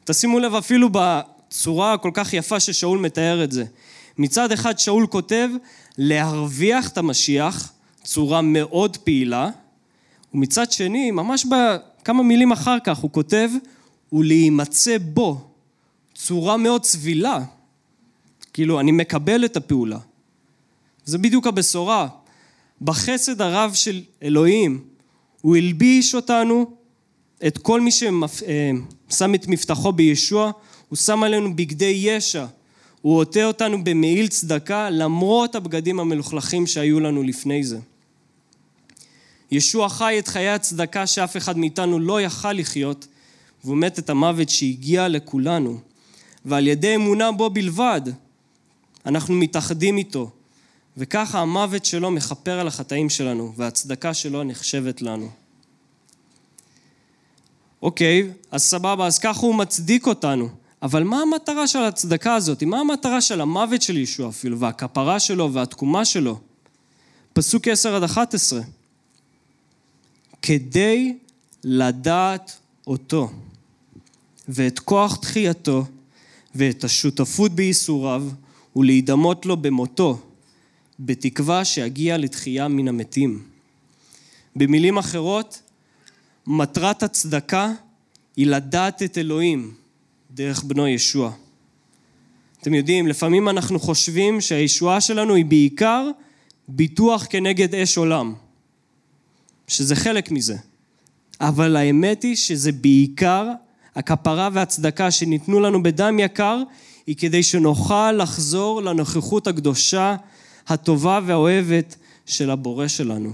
תשימו 0.04 0.38
לב 0.38 0.54
אפילו 0.54 0.88
בצורה 0.92 1.92
הכל 1.92 2.11
כך 2.14 2.33
יפה 2.33 2.61
ששאול 2.61 2.99
מתאר 2.99 3.45
את 3.45 3.52
זה. 3.52 3.64
מצד 4.19 4.52
אחד 4.52 4.78
שאול 4.78 5.07
כותב, 5.07 5.49
להרוויח 5.99 6.88
את 6.88 6.99
המשיח, 6.99 7.73
צורה 8.04 8.42
מאוד 8.42 8.97
פעילה, 8.97 9.50
ומצד 10.35 10.73
שני, 10.73 11.11
ממש 11.11 11.47
בכמה 11.47 12.23
מילים 12.23 12.52
אחר 12.52 12.76
כך, 12.85 12.99
הוא 12.99 13.11
כותב, 13.11 13.50
ולהימצא 14.12 14.97
בו, 14.99 15.40
צורה 16.14 16.57
מאוד 16.57 16.83
צבילה. 16.83 17.38
כאילו, 18.52 18.80
אני 18.80 18.92
מקבל 18.92 19.45
את 19.45 19.57
הפעולה. 19.57 19.99
זה 21.04 21.19
בדיוק 21.19 21.47
הבשורה. 21.47 22.09
בחסד 22.83 23.40
הרב 23.40 23.75
של 23.75 24.02
אלוהים, 24.23 24.85
הוא 25.40 25.57
הלביש 25.57 26.14
אותנו, 26.14 26.71
את 27.47 27.59
כל 27.59 27.80
מי 27.80 27.90
ששם 27.90 28.25
אה, 29.23 29.35
את 29.35 29.49
מבטחו 29.49 29.92
בישוע, 29.92 30.50
הוא 30.88 30.97
שם 30.97 31.23
עלינו 31.23 31.57
בגדי 31.57 32.00
ישע. 32.04 32.47
הוא 33.02 33.16
עוטה 33.19 33.45
אותנו 33.45 33.85
במעיל 33.85 34.28
צדקה 34.28 34.90
למרות 34.90 35.54
הבגדים 35.54 36.00
המלוכלכים 36.00 36.66
שהיו 36.66 37.00
לנו 37.00 37.23
לפני 37.23 37.64
זה. 37.64 37.78
ישוע 39.50 39.88
חי 39.88 40.19
את 40.19 40.28
חיי 40.28 40.49
הצדקה 40.49 41.07
שאף 41.07 41.37
אחד 41.37 41.59
מאיתנו 41.59 41.99
לא 41.99 42.21
יכל 42.21 42.52
לחיות, 42.52 43.07
והוא 43.64 43.76
מת 43.76 43.99
את 43.99 44.11
המוות 44.11 44.49
שהגיע 44.49 45.09
לכולנו. 45.09 45.80
ועל 46.45 46.66
ידי 46.66 46.95
אמונה 46.95 47.33
בו 47.33 47.50
בלבד, 47.50 48.00
אנחנו 49.07 49.35
מתאחדים 49.35 49.97
איתו. 49.97 50.30
וככה 50.97 51.40
המוות 51.40 51.85
שלו 51.85 52.11
מכפר 52.11 52.61
על 52.61 52.69
החטאים 52.69 53.11
שלנו, 53.11 53.52
והצדקה 53.57 54.14
שלו 54.14 54.45
נחשבת 54.45 55.02
לנו. 55.02 55.28
אוקיי, 57.83 58.30
אז 58.50 58.62
סבבה, 58.62 59.07
אז 59.07 59.19
ככה 59.19 59.40
הוא 59.40 59.54
מצדיק 59.54 60.07
אותנו. 60.07 60.49
אבל 60.83 61.02
מה 61.02 61.23
המטרה 61.23 61.66
של 61.66 61.78
הצדקה 61.78 62.35
הזאת? 62.35 62.62
מה 62.62 62.80
המטרה 62.80 63.21
של 63.21 63.40
המוות 63.40 63.83
של 63.83 63.97
ישוע 63.97 64.28
אפילו, 64.28 64.59
והכפרה 64.59 65.21
שלו 65.21 65.52
והתקומה 65.52 66.04
שלו? 66.04 66.38
פסוק 67.33 67.69
10 67.69 67.97
עד 67.97 68.02
11. 68.02 68.61
כדי 70.43 71.17
לדעת 71.65 72.59
אותו, 72.87 73.31
ואת 74.49 74.79
כוח 74.79 75.17
תחייתו, 75.17 75.85
ואת 76.55 76.85
השותפות 76.85 77.53
בייסוריו, 77.53 78.25
ולהידמות 78.77 79.47
לו 79.47 79.57
במותו, 79.57 80.19
בתקווה 81.01 81.65
שיגיע 81.65 82.19
לתחייה 82.19 82.69
מן 82.69 82.89
המתים. 82.89 83.43
במילים 84.57 84.99
אחרות, 84.99 85.63
מטרת 86.47 87.03
הצדקה 87.03 87.73
היא 88.37 88.47
לדעת 88.47 89.03
את 89.03 89.19
אלוהים 89.19 89.75
דרך 90.31 90.65
בנו 90.65 90.89
ישוע. 90.89 91.33
אתם 92.61 92.75
יודעים, 92.75 93.07
לפעמים 93.07 93.49
אנחנו 93.49 93.81
חושבים 93.81 94.41
שהישועה 94.41 95.01
שלנו 95.01 95.35
היא 95.35 95.45
בעיקר 95.45 96.11
ביטוח 96.69 97.27
כנגד 97.31 97.75
אש 97.75 97.97
עולם, 97.97 98.35
שזה 99.71 99.97
חלק 99.97 100.31
מזה. 100.31 100.57
אבל 101.41 101.77
האמת 101.77 102.23
היא 102.23 102.37
שזה 102.37 102.73
בעיקר 102.73 103.49
הכפרה 103.97 104.49
והצדקה 104.53 105.11
שניתנו 105.11 105.61
לנו 105.61 105.83
בדם 105.83 106.19
יקר, 106.19 106.62
היא 107.07 107.17
כדי 107.17 107.43
שנוכל 107.43 108.12
לחזור 108.12 108.83
לנוכחות 108.83 109.47
הקדושה, 109.47 110.17
הטובה 110.69 111.21
והאוהבת 111.27 111.97
של 112.27 112.50
הבורא 112.50 112.89
שלנו. 112.89 113.33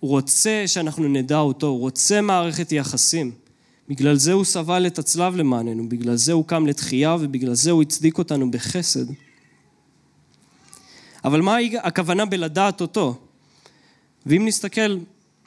הוא 0.00 0.10
רוצה 0.10 0.62
שאנחנו 0.66 1.08
נדע 1.08 1.38
אותו, 1.38 1.66
הוא 1.66 1.80
רוצה 1.80 2.20
מערכת 2.20 2.72
יחסים. 2.72 3.32
בגלל 3.88 4.16
זה 4.16 4.32
הוא 4.32 4.44
סבל 4.44 4.86
את 4.86 4.98
הצלב 4.98 5.36
למעננו, 5.36 5.88
בגלל 5.88 6.16
זה 6.16 6.32
הוא 6.32 6.44
קם 6.44 6.66
לתחייה 6.66 7.16
ובגלל 7.20 7.54
זה 7.54 7.70
הוא 7.70 7.82
הצדיק 7.82 8.18
אותנו 8.18 8.50
בחסד. 8.50 9.06
אבל 11.24 11.40
מה 11.40 11.56
הכוונה 11.82 12.24
בלדעת 12.24 12.80
אותו? 12.80 13.14
ואם 14.26 14.42
נסתכל 14.46 14.96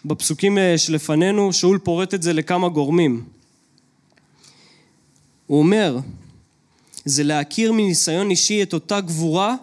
בפסוקים 0.05 0.57
אה, 0.57 0.77
שלפנינו, 0.77 1.53
שאול 1.53 1.77
פורט 1.77 2.13
את 2.13 2.23
זה 2.23 2.33
לכמה 2.33 2.69
גורמים. 2.69 3.25
הוא 5.47 5.59
אומר, 5.59 5.99
זה 7.05 7.23
להכיר 7.23 7.71
מניסיון 7.71 8.29
אישי 8.29 8.63
את 8.63 8.73
אותה 8.73 9.01
גבורה, 9.01 9.55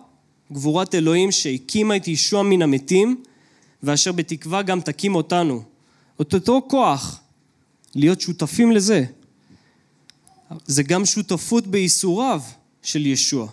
גבורת 0.52 0.94
אלוהים 0.94 1.32
שהקימה 1.32 1.96
את 1.96 2.08
ישוע 2.08 2.42
מן 2.42 2.62
המתים, 2.62 3.22
ואשר 3.82 4.12
בתקווה 4.12 4.62
גם 4.62 4.80
תקים 4.80 5.14
אותנו. 5.14 5.62
את 6.20 6.34
אותו 6.34 6.62
כוח, 6.68 7.20
להיות 7.94 8.20
שותפים 8.20 8.72
לזה. 8.72 9.04
זה 10.66 10.82
גם 10.82 11.04
שותפות 11.04 11.66
בייסוריו 11.66 12.42
של 12.82 13.06
ישוע, 13.06 13.48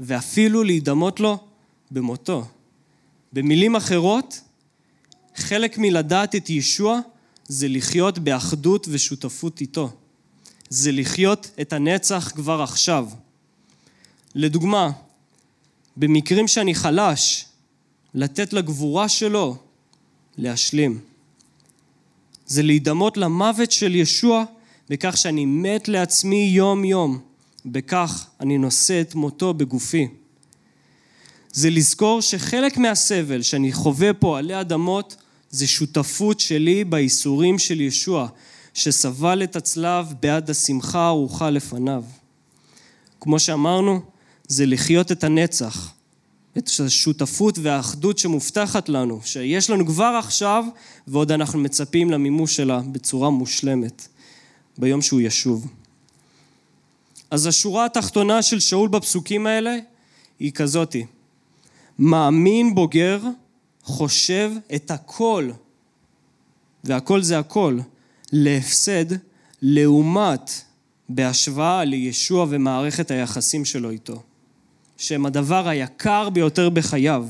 ואפילו 0.00 0.62
להידמות 0.62 1.20
לו 1.20 1.38
במותו. 1.90 2.44
במילים 3.32 3.76
אחרות, 3.76 4.40
חלק 5.38 5.78
מלדעת 5.78 6.34
את 6.34 6.50
ישוע 6.50 7.00
זה 7.48 7.68
לחיות 7.68 8.18
באחדות 8.18 8.86
ושותפות 8.90 9.60
איתו. 9.60 9.90
זה 10.68 10.92
לחיות 10.92 11.50
את 11.60 11.72
הנצח 11.72 12.32
כבר 12.34 12.62
עכשיו. 12.62 13.08
לדוגמה, 14.34 14.90
במקרים 15.96 16.48
שאני 16.48 16.74
חלש, 16.74 17.44
לתת 18.14 18.52
לגבורה 18.52 19.08
שלו 19.08 19.56
להשלים. 20.36 21.00
זה 22.46 22.62
להידמות 22.62 23.16
למוות 23.16 23.72
של 23.72 23.94
ישוע 23.94 24.44
בכך 24.88 25.16
שאני 25.16 25.46
מת 25.46 25.88
לעצמי 25.88 26.50
יום 26.54 26.84
יום, 26.84 27.18
בכך 27.66 28.26
אני 28.40 28.58
נושא 28.58 29.00
את 29.00 29.14
מותו 29.14 29.54
בגופי. 29.54 30.08
זה 31.52 31.70
לזכור 31.70 32.22
שחלק 32.22 32.76
מהסבל 32.76 33.42
שאני 33.42 33.72
חווה 33.72 34.12
פה 34.14 34.38
עלי 34.38 34.60
אדמות 34.60 35.16
זה 35.50 35.66
שותפות 35.66 36.40
שלי 36.40 36.84
בייסורים 36.84 37.58
של 37.58 37.80
ישוע, 37.80 38.28
שסבל 38.74 39.42
את 39.42 39.56
הצלב 39.56 40.06
בעד 40.20 40.50
השמחה 40.50 41.00
הארוכה 41.00 41.50
לפניו. 41.50 42.04
כמו 43.20 43.38
שאמרנו, 43.38 44.00
זה 44.48 44.66
לחיות 44.66 45.12
את 45.12 45.24
הנצח, 45.24 45.92
את 46.58 46.70
השותפות 46.84 47.58
והאחדות 47.62 48.18
שמובטחת 48.18 48.88
לנו, 48.88 49.20
שיש 49.24 49.70
לנו 49.70 49.86
כבר 49.86 50.16
עכשיו, 50.18 50.64
ועוד 51.06 51.32
אנחנו 51.32 51.58
מצפים 51.58 52.10
למימוש 52.10 52.56
שלה 52.56 52.80
בצורה 52.92 53.30
מושלמת, 53.30 54.08
ביום 54.78 55.02
שהוא 55.02 55.20
ישוב. 55.20 55.66
אז 57.30 57.46
השורה 57.46 57.84
התחתונה 57.84 58.42
של 58.42 58.60
שאול 58.60 58.88
בפסוקים 58.88 59.46
האלה 59.46 59.76
היא 60.38 60.52
כזאתי: 60.52 61.06
מאמין 61.98 62.74
בוגר 62.74 63.20
חושב 63.88 64.52
את 64.74 64.90
הכל, 64.90 65.50
והכל 66.84 67.22
זה 67.22 67.38
הכל, 67.38 67.78
להפסד 68.32 69.04
לעומת 69.62 70.50
בהשוואה 71.08 71.84
לישוע 71.84 72.46
ומערכת 72.48 73.10
היחסים 73.10 73.64
שלו 73.64 73.90
איתו. 73.90 74.22
שהם 74.98 75.26
הדבר 75.26 75.68
היקר 75.68 76.30
ביותר 76.30 76.70
בחייו. 76.70 77.28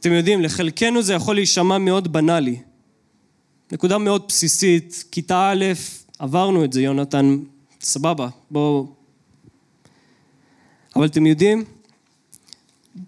אתם 0.00 0.12
יודעים, 0.12 0.42
לחלקנו 0.42 1.02
זה 1.02 1.14
יכול 1.14 1.34
להישמע 1.34 1.78
מאוד 1.78 2.12
בנאלי. 2.12 2.60
נקודה 3.72 3.98
מאוד 3.98 4.24
בסיסית, 4.28 5.04
כיתה 5.10 5.50
א', 5.52 5.64
עברנו 6.18 6.64
את 6.64 6.72
זה, 6.72 6.82
יונתן, 6.82 7.38
סבבה, 7.80 8.28
בואו... 8.50 8.86
אבל 10.96 11.06
אתם 11.06 11.26
יודעים, 11.26 11.64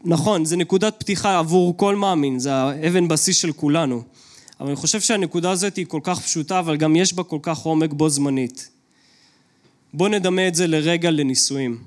נכון, 0.04 0.44
זה 0.44 0.56
נקודת 0.56 0.94
פתיחה 0.98 1.38
עבור 1.38 1.76
כל 1.76 1.96
מאמין, 1.96 2.38
זה 2.38 2.54
האבן 2.54 3.08
בסיס 3.08 3.36
של 3.36 3.52
כולנו. 3.52 4.02
אבל 4.60 4.68
אני 4.68 4.76
חושב 4.76 5.00
שהנקודה 5.00 5.50
הזאת 5.50 5.76
היא 5.76 5.86
כל 5.86 6.00
כך 6.02 6.20
פשוטה, 6.20 6.58
אבל 6.58 6.76
גם 6.76 6.96
יש 6.96 7.14
בה 7.14 7.22
כל 7.22 7.38
כך 7.42 7.58
עומק 7.58 7.92
בו 7.92 8.08
זמנית. 8.08 8.70
בואו 9.94 10.08
נדמה 10.08 10.48
את 10.48 10.54
זה 10.54 10.66
לרגע 10.66 11.10
לנישואים. 11.10 11.78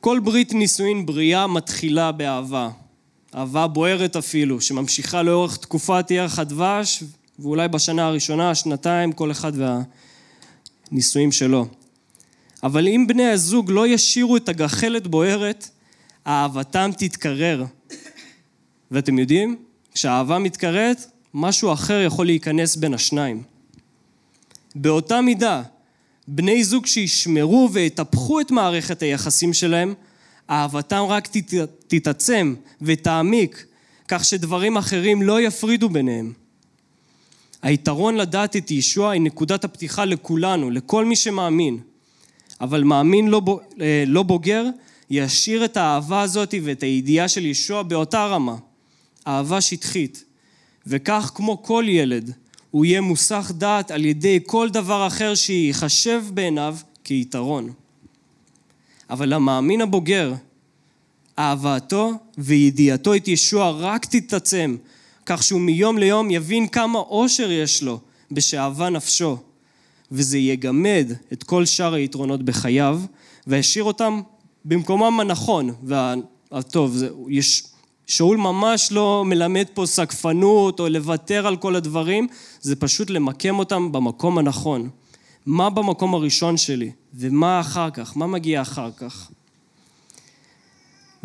כל 0.00 0.20
ברית 0.24 0.52
נישואין 0.52 1.06
בריאה 1.06 1.46
מתחילה 1.46 2.12
באהבה. 2.12 2.70
אהבה 3.34 3.66
בוערת 3.66 4.16
אפילו, 4.16 4.60
שממשיכה 4.60 5.22
לאורך 5.22 5.56
תקופת 5.56 6.10
ירח 6.10 6.38
הדבש, 6.38 7.04
ואולי 7.38 7.68
בשנה 7.68 8.06
הראשונה, 8.06 8.54
שנתיים, 8.54 9.12
כל 9.12 9.30
אחד 9.30 9.52
והנישואים 10.90 11.32
שלו. 11.32 11.66
אבל 12.62 12.88
אם 12.88 13.04
בני 13.08 13.26
הזוג 13.26 13.70
לא 13.70 13.86
ישירו 13.86 14.36
את 14.36 14.48
הגחלת 14.48 15.06
בוערת, 15.06 15.68
אהבתם 16.26 16.90
תתקרר. 16.98 17.64
ואתם 18.90 19.18
יודעים, 19.18 19.56
כשהאהבה 19.94 20.38
מתקררת, 20.38 21.06
משהו 21.34 21.72
אחר 21.72 22.00
יכול 22.00 22.26
להיכנס 22.26 22.76
בין 22.76 22.94
השניים. 22.94 23.42
באותה 24.74 25.20
מידה, 25.20 25.62
בני 26.28 26.64
זוג 26.64 26.86
שישמרו 26.86 27.68
ויטפחו 27.72 28.40
את 28.40 28.50
מערכת 28.50 29.02
היחסים 29.02 29.52
שלהם, 29.52 29.94
אהבתם 30.50 31.02
רק 31.08 31.28
תתעצם 31.88 32.54
ותעמיק, 32.82 33.66
כך 34.08 34.24
שדברים 34.24 34.76
אחרים 34.76 35.22
לא 35.22 35.40
יפרידו 35.40 35.88
ביניהם. 35.88 36.32
היתרון 37.62 38.16
לדעת 38.16 38.56
את 38.56 38.70
ישוע 38.70 39.10
היא 39.10 39.20
נקודת 39.20 39.64
הפתיחה 39.64 40.04
לכולנו, 40.04 40.70
לכל 40.70 41.04
מי 41.04 41.16
שמאמין. 41.16 41.78
אבל 42.60 42.84
מאמין 42.84 43.28
לא, 43.28 43.42
אה, 43.80 44.04
לא 44.06 44.22
בוגר 44.22 44.66
ישאיר 45.10 45.64
את 45.64 45.76
האהבה 45.76 46.20
הזאת 46.20 46.54
ואת 46.62 46.82
הידיעה 46.82 47.28
של 47.28 47.46
ישוע 47.46 47.82
באותה 47.82 48.26
רמה, 48.26 48.56
אהבה 49.26 49.60
שטחית. 49.60 50.24
וכך 50.86 51.30
כמו 51.34 51.62
כל 51.62 51.84
ילד, 51.88 52.32
הוא 52.70 52.84
יהיה 52.84 53.00
מוסך 53.00 53.52
דעת 53.54 53.90
על 53.90 54.04
ידי 54.04 54.38
כל 54.46 54.68
דבר 54.70 55.06
אחר 55.06 55.34
שייחשב 55.34 56.24
בעיניו 56.34 56.76
כיתרון. 57.04 57.72
אבל 59.10 59.32
המאמין 59.32 59.80
הבוגר, 59.80 60.34
אהבתו 61.38 62.12
וידיעתו 62.38 63.14
את 63.14 63.28
ישוע 63.28 63.70
רק 63.70 64.04
תתעצם, 64.04 64.76
כך 65.26 65.42
שהוא 65.42 65.60
מיום 65.60 65.98
ליום 65.98 66.30
יבין 66.30 66.68
כמה 66.68 66.98
אושר 66.98 67.50
יש 67.50 67.82
לו 67.82 68.00
בשאהבה 68.30 68.90
נפשו, 68.90 69.36
וזה 70.12 70.38
יגמד 70.38 71.12
את 71.32 71.42
כל 71.42 71.64
שאר 71.64 71.94
היתרונות 71.94 72.42
בחייו, 72.42 73.00
וישאיר 73.46 73.84
אותם 73.84 74.20
במקומם 74.64 75.20
הנכון 75.20 75.74
והטוב. 75.82 76.96
זה, 76.96 77.08
יש, 77.28 77.62
שאול 78.06 78.36
ממש 78.36 78.92
לא 78.92 79.24
מלמד 79.26 79.64
פה 79.74 79.86
סקפנות 79.86 80.80
או 80.80 80.88
לוותר 80.88 81.46
על 81.46 81.56
כל 81.56 81.76
הדברים, 81.76 82.26
זה 82.60 82.76
פשוט 82.76 83.10
למקם 83.10 83.58
אותם 83.58 83.92
במקום 83.92 84.38
הנכון. 84.38 84.90
מה 85.46 85.70
במקום 85.70 86.14
הראשון 86.14 86.56
שלי, 86.56 86.92
ומה 87.14 87.60
אחר 87.60 87.90
כך, 87.90 88.16
מה 88.16 88.26
מגיע 88.26 88.62
אחר 88.62 88.90
כך. 88.96 89.30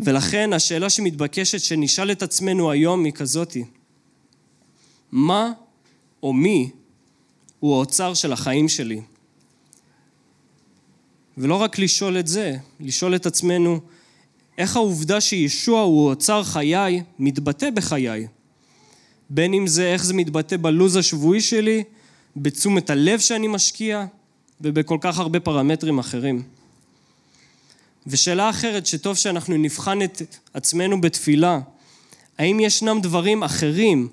ולכן 0.00 0.52
השאלה 0.52 0.90
שמתבקשת 0.90 1.60
שנשאל 1.60 2.12
את 2.12 2.22
עצמנו 2.22 2.70
היום 2.70 3.04
היא 3.04 3.12
כזאתי, 3.12 3.64
מה 5.12 5.52
או 6.22 6.32
מי 6.32 6.70
הוא 7.60 7.74
האוצר 7.74 8.14
של 8.14 8.32
החיים 8.32 8.68
שלי? 8.68 9.00
ולא 11.38 11.54
רק 11.54 11.78
לשאול 11.78 12.18
את 12.18 12.26
זה, 12.26 12.56
לשאול 12.80 13.16
את 13.16 13.26
עצמנו 13.26 13.80
איך 14.58 14.76
העובדה 14.76 15.20
שישוע 15.20 15.80
הוא 15.80 16.08
אוצר 16.08 16.44
חיי 16.44 17.02
מתבטא 17.18 17.70
בחיי. 17.70 18.26
בין 19.30 19.54
אם 19.54 19.66
זה 19.66 19.92
איך 19.92 20.04
זה 20.04 20.14
מתבטא 20.14 20.56
בלו"ז 20.56 20.96
השבועי 20.96 21.40
שלי, 21.40 21.82
בתשומת 22.36 22.90
הלב 22.90 23.20
שאני 23.20 23.48
משקיע 23.48 24.06
ובכל 24.60 24.98
כך 25.00 25.18
הרבה 25.18 25.40
פרמטרים 25.40 25.98
אחרים. 25.98 26.42
ושאלה 28.06 28.50
אחרת 28.50 28.86
שטוב 28.86 29.16
שאנחנו 29.16 29.56
נבחן 29.56 30.02
את 30.02 30.22
עצמנו 30.54 31.00
בתפילה, 31.00 31.60
האם 32.38 32.60
ישנם 32.60 32.98
דברים 33.02 33.42
אחרים, 33.42 34.08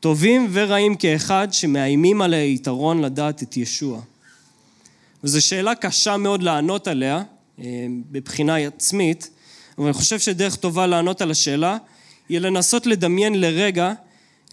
טובים 0.00 0.48
ורעים 0.52 0.94
כאחד, 0.94 1.48
שמאיימים 1.50 2.22
על 2.22 2.34
היתרון 2.34 3.00
לדעת 3.00 3.42
את 3.42 3.56
ישוע? 3.56 4.00
וזו 5.24 5.46
שאלה 5.46 5.74
קשה 5.74 6.16
מאוד 6.16 6.42
לענות 6.42 6.88
עליה, 6.88 7.22
אה, 7.58 7.86
בבחינה 8.10 8.56
עצמית, 8.56 9.30
אבל 9.78 9.86
אני 9.86 9.94
חושב 9.94 10.18
שדרך 10.18 10.56
טובה 10.56 10.86
לענות 10.86 11.20
על 11.20 11.30
השאלה, 11.30 11.76
היא 12.28 12.38
לנסות 12.38 12.86
לדמיין 12.86 13.40
לרגע 13.40 13.92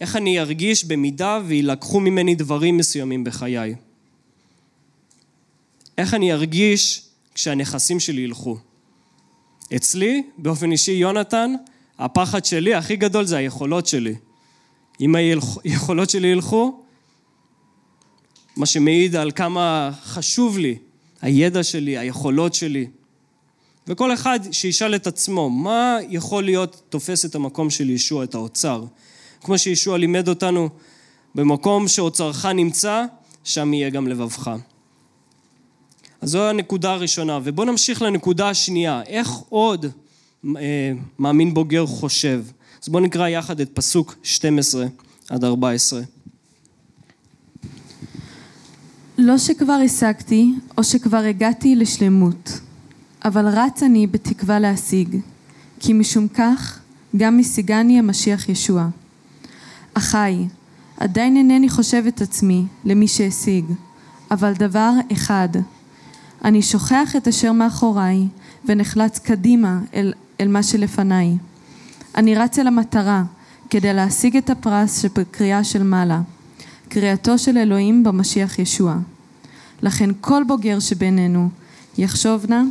איך 0.00 0.16
אני 0.16 0.40
ארגיש 0.40 0.84
במידה 0.84 1.40
ויילקחו 1.46 2.00
ממני 2.00 2.34
דברים 2.34 2.76
מסוימים 2.76 3.24
בחיי. 3.24 3.74
איך 5.98 6.14
אני 6.14 6.32
ארגיש 6.32 7.02
כשהנכסים 7.34 8.00
שלי 8.00 8.20
ילכו. 8.20 8.58
אצלי, 9.76 10.22
באופן 10.38 10.72
אישי, 10.72 10.92
יונתן, 10.92 11.54
הפחד 11.98 12.44
שלי 12.44 12.74
הכי 12.74 12.96
גדול 12.96 13.24
זה 13.24 13.36
היכולות 13.36 13.86
שלי. 13.86 14.14
אם 15.00 15.14
היכולות 15.14 16.10
שלי 16.10 16.28
ילכו, 16.28 16.80
מה 18.56 18.66
שמעיד 18.66 19.16
על 19.16 19.30
כמה 19.30 19.90
חשוב 20.04 20.58
לי 20.58 20.78
הידע 21.22 21.62
שלי, 21.62 21.98
היכולות 21.98 22.54
שלי. 22.54 22.86
וכל 23.86 24.14
אחד 24.14 24.40
שישאל 24.52 24.94
את 24.94 25.06
עצמו, 25.06 25.50
מה 25.50 25.96
יכול 26.08 26.44
להיות 26.44 26.82
תופס 26.88 27.24
את 27.24 27.34
המקום 27.34 27.70
של 27.70 27.90
ישוע, 27.90 28.24
את 28.24 28.34
האוצר? 28.34 28.84
כמו 29.40 29.58
שישוע 29.58 29.98
לימד 29.98 30.28
אותנו, 30.28 30.68
במקום 31.34 31.88
שאוצרך 31.88 32.46
נמצא, 32.46 33.04
שם 33.44 33.74
יהיה 33.74 33.90
גם 33.90 34.08
לבבך. 34.08 34.50
אז 36.20 36.30
זו 36.30 36.48
הנקודה 36.48 36.92
הראשונה. 36.92 37.38
ובואו 37.44 37.66
נמשיך 37.66 38.02
לנקודה 38.02 38.48
השנייה. 38.48 39.02
איך 39.06 39.30
עוד 39.48 39.86
אה, 40.56 40.92
מאמין 41.18 41.54
בוגר 41.54 41.86
חושב? 41.86 42.44
אז 42.82 42.88
בואו 42.88 43.02
נקרא 43.02 43.28
יחד 43.28 43.60
את 43.60 43.70
פסוק 43.74 44.14
12 44.22 44.86
עד 45.28 45.44
14. 45.44 46.00
לא 49.26 49.38
שכבר 49.38 49.78
השגתי, 49.84 50.54
או 50.78 50.84
שכבר 50.84 51.16
הגעתי 51.16 51.76
לשלמות, 51.76 52.60
אבל 53.24 53.48
רץ 53.48 53.82
אני 53.82 54.06
בתקווה 54.06 54.58
להשיג, 54.58 55.16
כי 55.80 55.92
משום 55.92 56.28
כך 56.28 56.80
גם 57.16 57.38
משיגני 57.38 57.98
המשיח 57.98 58.48
ישוע. 58.48 58.88
אחי, 59.94 60.46
עדיין 61.00 61.36
אינני 61.36 61.68
חושב 61.68 62.04
את 62.08 62.20
עצמי 62.20 62.64
למי 62.84 63.08
שהשיג, 63.08 63.64
אבל 64.30 64.52
דבר 64.52 64.92
אחד, 65.12 65.48
אני 66.44 66.62
שוכח 66.62 67.16
את 67.16 67.28
אשר 67.28 67.52
מאחוריי 67.52 68.26
ונחלץ 68.64 69.18
קדימה 69.18 69.80
אל, 69.94 70.12
אל 70.40 70.48
מה 70.48 70.62
שלפניי. 70.62 71.36
אני 72.16 72.34
רץ 72.34 72.58
אל 72.58 72.66
המטרה 72.66 73.24
כדי 73.70 73.94
להשיג 73.94 74.36
את 74.36 74.50
הפרס 74.50 75.02
שבקריאה 75.02 75.64
של 75.64 75.82
מעלה, 75.82 76.20
קריאתו 76.88 77.38
של 77.38 77.58
אלוהים 77.58 78.04
במשיח 78.04 78.58
ישוע. 78.58 78.96
לכן 79.82 80.10
כל 80.20 80.42
בוגר 80.46 80.80
שבינינו 80.80 81.48
יחשוב 81.98 82.46
נא 82.48 82.62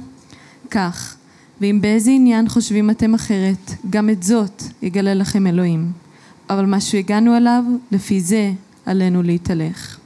כך, 0.72 1.16
ואם 1.62 1.82
באיזה 1.82 2.12
עניין 2.12 2.50
חושבים 2.50 2.90
אתם 2.90 3.14
אחרת, 3.14 3.72
גם 3.90 4.10
את 4.10 4.24
זאת 4.24 4.64
יגלה 4.82 5.14
לכם 5.14 5.48
אלוהים. 5.48 5.92
אבל 6.50 6.66
מה 6.66 6.82
שהגענו 6.82 7.38
אליו, 7.38 7.64
לפי 7.92 8.22
זה 8.22 8.52
עלינו 8.86 9.24
להתהלך. 9.24 10.00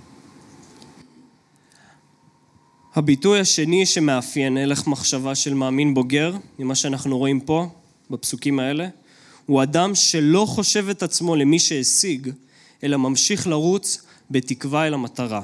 הביטוי 2.96 3.40
השני 3.40 3.86
שמאפיין 3.86 4.58
הלך 4.58 4.88
מחשבה 4.88 5.36
של 5.36 5.54
מאמין 5.54 5.94
בוגר, 5.94 6.36
ממה 6.60 6.76
שאנחנו 6.76 7.18
רואים 7.18 7.40
פה, 7.40 7.68
בפסוקים 8.10 8.60
האלה, 8.60 8.88
הוא 9.46 9.64
אדם 9.64 9.96
שלא 9.96 10.46
חושב 10.50 10.90
את 10.90 11.04
עצמו 11.04 11.36
למי 11.36 11.60
שהשיג, 11.60 12.32
אלא 12.84 12.98
ממשיך 12.98 13.48
לרוץ 13.48 14.02
בתקווה 14.32 14.88
אל 14.88 14.94
המטרה. 14.94 15.42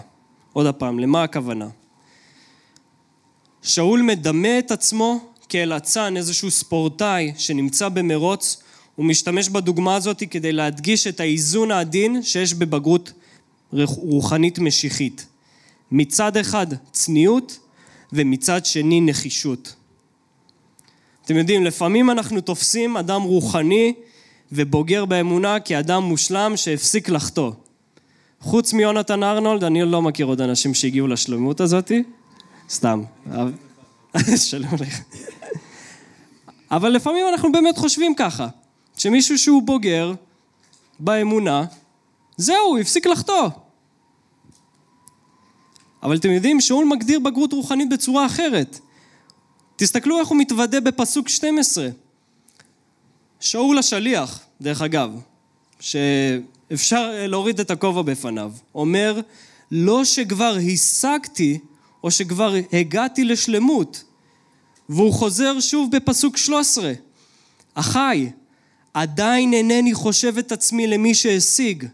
עוד 0.55 0.65
הפעם, 0.65 0.99
למה 0.99 1.23
הכוונה? 1.23 1.67
שאול 3.61 4.01
מדמה 4.01 4.59
את 4.59 4.71
עצמו 4.71 5.19
כאל 5.49 5.77
אצן, 5.77 6.17
איזשהו 6.17 6.51
ספורטאי 6.51 7.33
שנמצא 7.37 7.89
במרוץ, 7.89 8.63
הוא 8.95 9.05
משתמש 9.05 9.49
בדוגמה 9.49 9.95
הזאת 9.95 10.23
כדי 10.31 10.51
להדגיש 10.51 11.07
את 11.07 11.19
האיזון 11.19 11.71
העדין 11.71 12.23
שיש 12.23 12.53
בבגרות 12.53 13.11
רוחנית 13.97 14.59
משיחית. 14.59 15.25
מצד 15.91 16.37
אחד 16.37 16.67
צניעות 16.91 17.59
ומצד 18.13 18.65
שני 18.65 19.01
נחישות. 19.01 19.75
אתם 21.25 21.35
יודעים, 21.35 21.63
לפעמים 21.65 22.09
אנחנו 22.09 22.41
תופסים 22.41 22.97
אדם 22.97 23.21
רוחני 23.21 23.93
ובוגר 24.51 25.05
באמונה 25.05 25.59
כאדם 25.59 26.03
מושלם 26.03 26.57
שהפסיק 26.57 27.09
לחטוא. 27.09 27.51
חוץ 28.41 28.73
מיונתן 28.73 29.23
ארנולד, 29.23 29.63
אני 29.63 29.83
לא 29.83 30.01
מכיר 30.01 30.25
עוד 30.25 30.41
אנשים 30.41 30.73
שהגיעו 30.73 31.07
לשלמות 31.07 31.61
הזאתי. 31.61 32.03
סתם. 32.69 33.03
שלום 34.35 34.73
לך. 34.79 35.01
אבל 36.71 36.89
לפעמים 36.89 37.25
אנחנו 37.31 37.51
באמת 37.51 37.77
חושבים 37.77 38.15
ככה, 38.15 38.47
שמישהו 38.97 39.37
שהוא 39.37 39.63
בוגר 39.63 40.13
באמונה, 40.99 41.65
זהו, 42.37 42.77
הפסיק 42.81 43.05
לחטוא. 43.07 43.49
אבל 46.03 46.15
אתם 46.15 46.29
יודעים, 46.29 46.61
שאול 46.61 46.85
מגדיר 46.85 47.19
בגרות 47.19 47.53
רוחנית 47.53 47.89
בצורה 47.89 48.25
אחרת. 48.25 48.79
תסתכלו 49.75 50.19
איך 50.19 50.27
הוא 50.27 50.37
מתוודה 50.37 50.79
בפסוק 50.79 51.29
12. 51.29 51.87
שאול 53.39 53.77
השליח, 53.77 54.39
דרך 54.61 54.81
אגב, 54.81 55.21
שאפשר 56.69 57.11
להוריד 57.27 57.59
את 57.59 57.71
הכובע 57.71 58.01
בפניו, 58.01 58.51
אומר, 58.75 59.19
לא 59.71 60.05
שכבר 60.05 60.57
השגתי 60.73 61.59
או 62.03 62.11
שכבר 62.11 62.55
הגעתי 62.73 63.23
לשלמות. 63.23 64.03
והוא 64.89 65.13
חוזר 65.13 65.59
שוב 65.59 65.95
בפסוק 65.95 66.37
13. 66.37 66.93
אחי, 67.73 68.29
עדיין 68.93 69.53
אינני 69.53 69.93
חושב 69.93 70.37
את 70.37 70.51
עצמי 70.51 70.87
למי 70.87 71.13
שהשיג. 71.13 71.87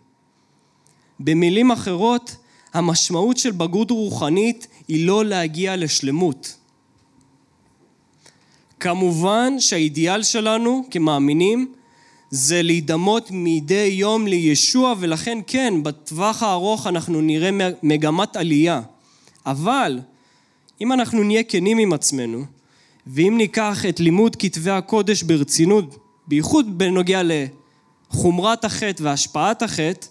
במילים 1.20 1.72
אחרות, 1.72 2.36
המשמעות 2.74 3.38
של 3.38 3.52
בגרות 3.52 3.92
רוחנית 3.92 4.68
היא 4.88 5.08
לא 5.08 5.26
להגיע 5.26 5.76
לשלמות. 5.76 6.56
כמובן 8.80 9.60
שהאידיאל 9.60 10.24
שלנו 10.24 10.84
כמאמינים 10.92 11.74
זה 12.32 12.62
להידמות 12.62 13.28
מדי 13.32 13.90
יום 13.94 14.28
לישוע 14.28 14.94
ולכן 15.00 15.38
כן, 15.48 15.74
בטווח 15.84 16.44
הארוך 16.44 16.88
אנחנו 16.88 17.22
נראה 17.22 17.50
מגמת 17.84 18.36
עלייה. 18.36 18.82
אבל 19.46 20.00
אם 20.82 20.94
אנחנו 20.94 21.24
נהיה 21.24 21.44
כנים 21.44 21.78
עם 21.78 21.94
עצמנו, 21.94 22.46
ואם 23.08 23.34
ניקח 23.38 23.86
את 23.90 24.00
לימוד 24.00 24.36
כתבי 24.36 24.72
הקודש 24.72 25.24
ברצינות, 25.24 25.98
בייחוד 26.28 26.78
בנוגע 26.78 27.22
לחומרת 27.24 28.66
החטא 28.66 29.04
והשפעת 29.04 29.62
החטא, 29.62 30.08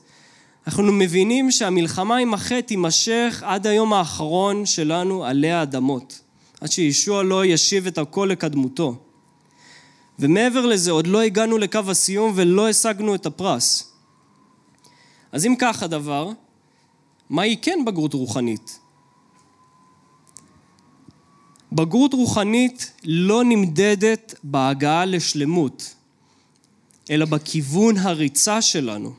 אנחנו 0.66 0.92
מבינים 0.92 1.50
שהמלחמה 1.50 2.16
עם 2.16 2.34
החטא 2.34 2.60
תימשך 2.60 3.42
עד 3.46 3.66
היום 3.66 3.92
האחרון 3.92 4.66
שלנו 4.66 5.24
עלי 5.24 5.50
האדמות, 5.50 6.20
עד 6.60 6.70
שישוע 6.70 7.22
לא 7.22 7.46
ישיב 7.46 7.86
את 7.86 7.98
הכל 7.98 8.28
לקדמותו. 8.30 9.09
ומעבר 10.20 10.66
לזה, 10.66 10.90
עוד 10.90 11.06
לא 11.06 11.20
הגענו 11.20 11.58
לקו 11.58 11.80
הסיום 11.88 12.32
ולא 12.34 12.68
השגנו 12.68 13.14
את 13.14 13.26
הפרס. 13.26 13.92
אז 15.32 15.46
אם 15.46 15.54
כך 15.58 15.82
הדבר, 15.82 16.30
מהי 17.30 17.56
כן 17.62 17.78
בגרות 17.86 18.14
רוחנית? 18.14 18.78
בגרות 21.72 22.14
רוחנית 22.14 22.92
לא 23.04 23.44
נמדדת 23.44 24.34
בהגעה 24.44 25.04
לשלמות, 25.04 25.94
אלא 27.10 27.26
בכיוון 27.26 27.96
הריצה 27.96 28.62
שלנו. 28.62 29.12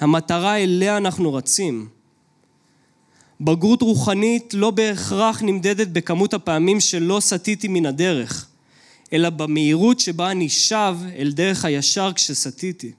המטרה 0.00 0.58
אליה 0.58 0.96
אנחנו 0.96 1.34
רצים. 1.34 1.88
בגרות 3.40 3.82
רוחנית 3.82 4.54
לא 4.54 4.70
בהכרח 4.70 5.42
נמדדת 5.42 5.88
בכמות 5.88 6.34
הפעמים 6.34 6.80
שלא 6.80 7.20
סטיתי 7.20 7.68
מן 7.68 7.86
הדרך, 7.86 8.48
אלא 9.14 9.30
במהירות 9.30 10.00
שבה 10.00 10.30
אני 10.30 10.48
שב 10.48 10.96
אל 11.16 11.32
דרך 11.32 11.64
הישר 11.64 12.12
כשסטיתי. 12.12 12.92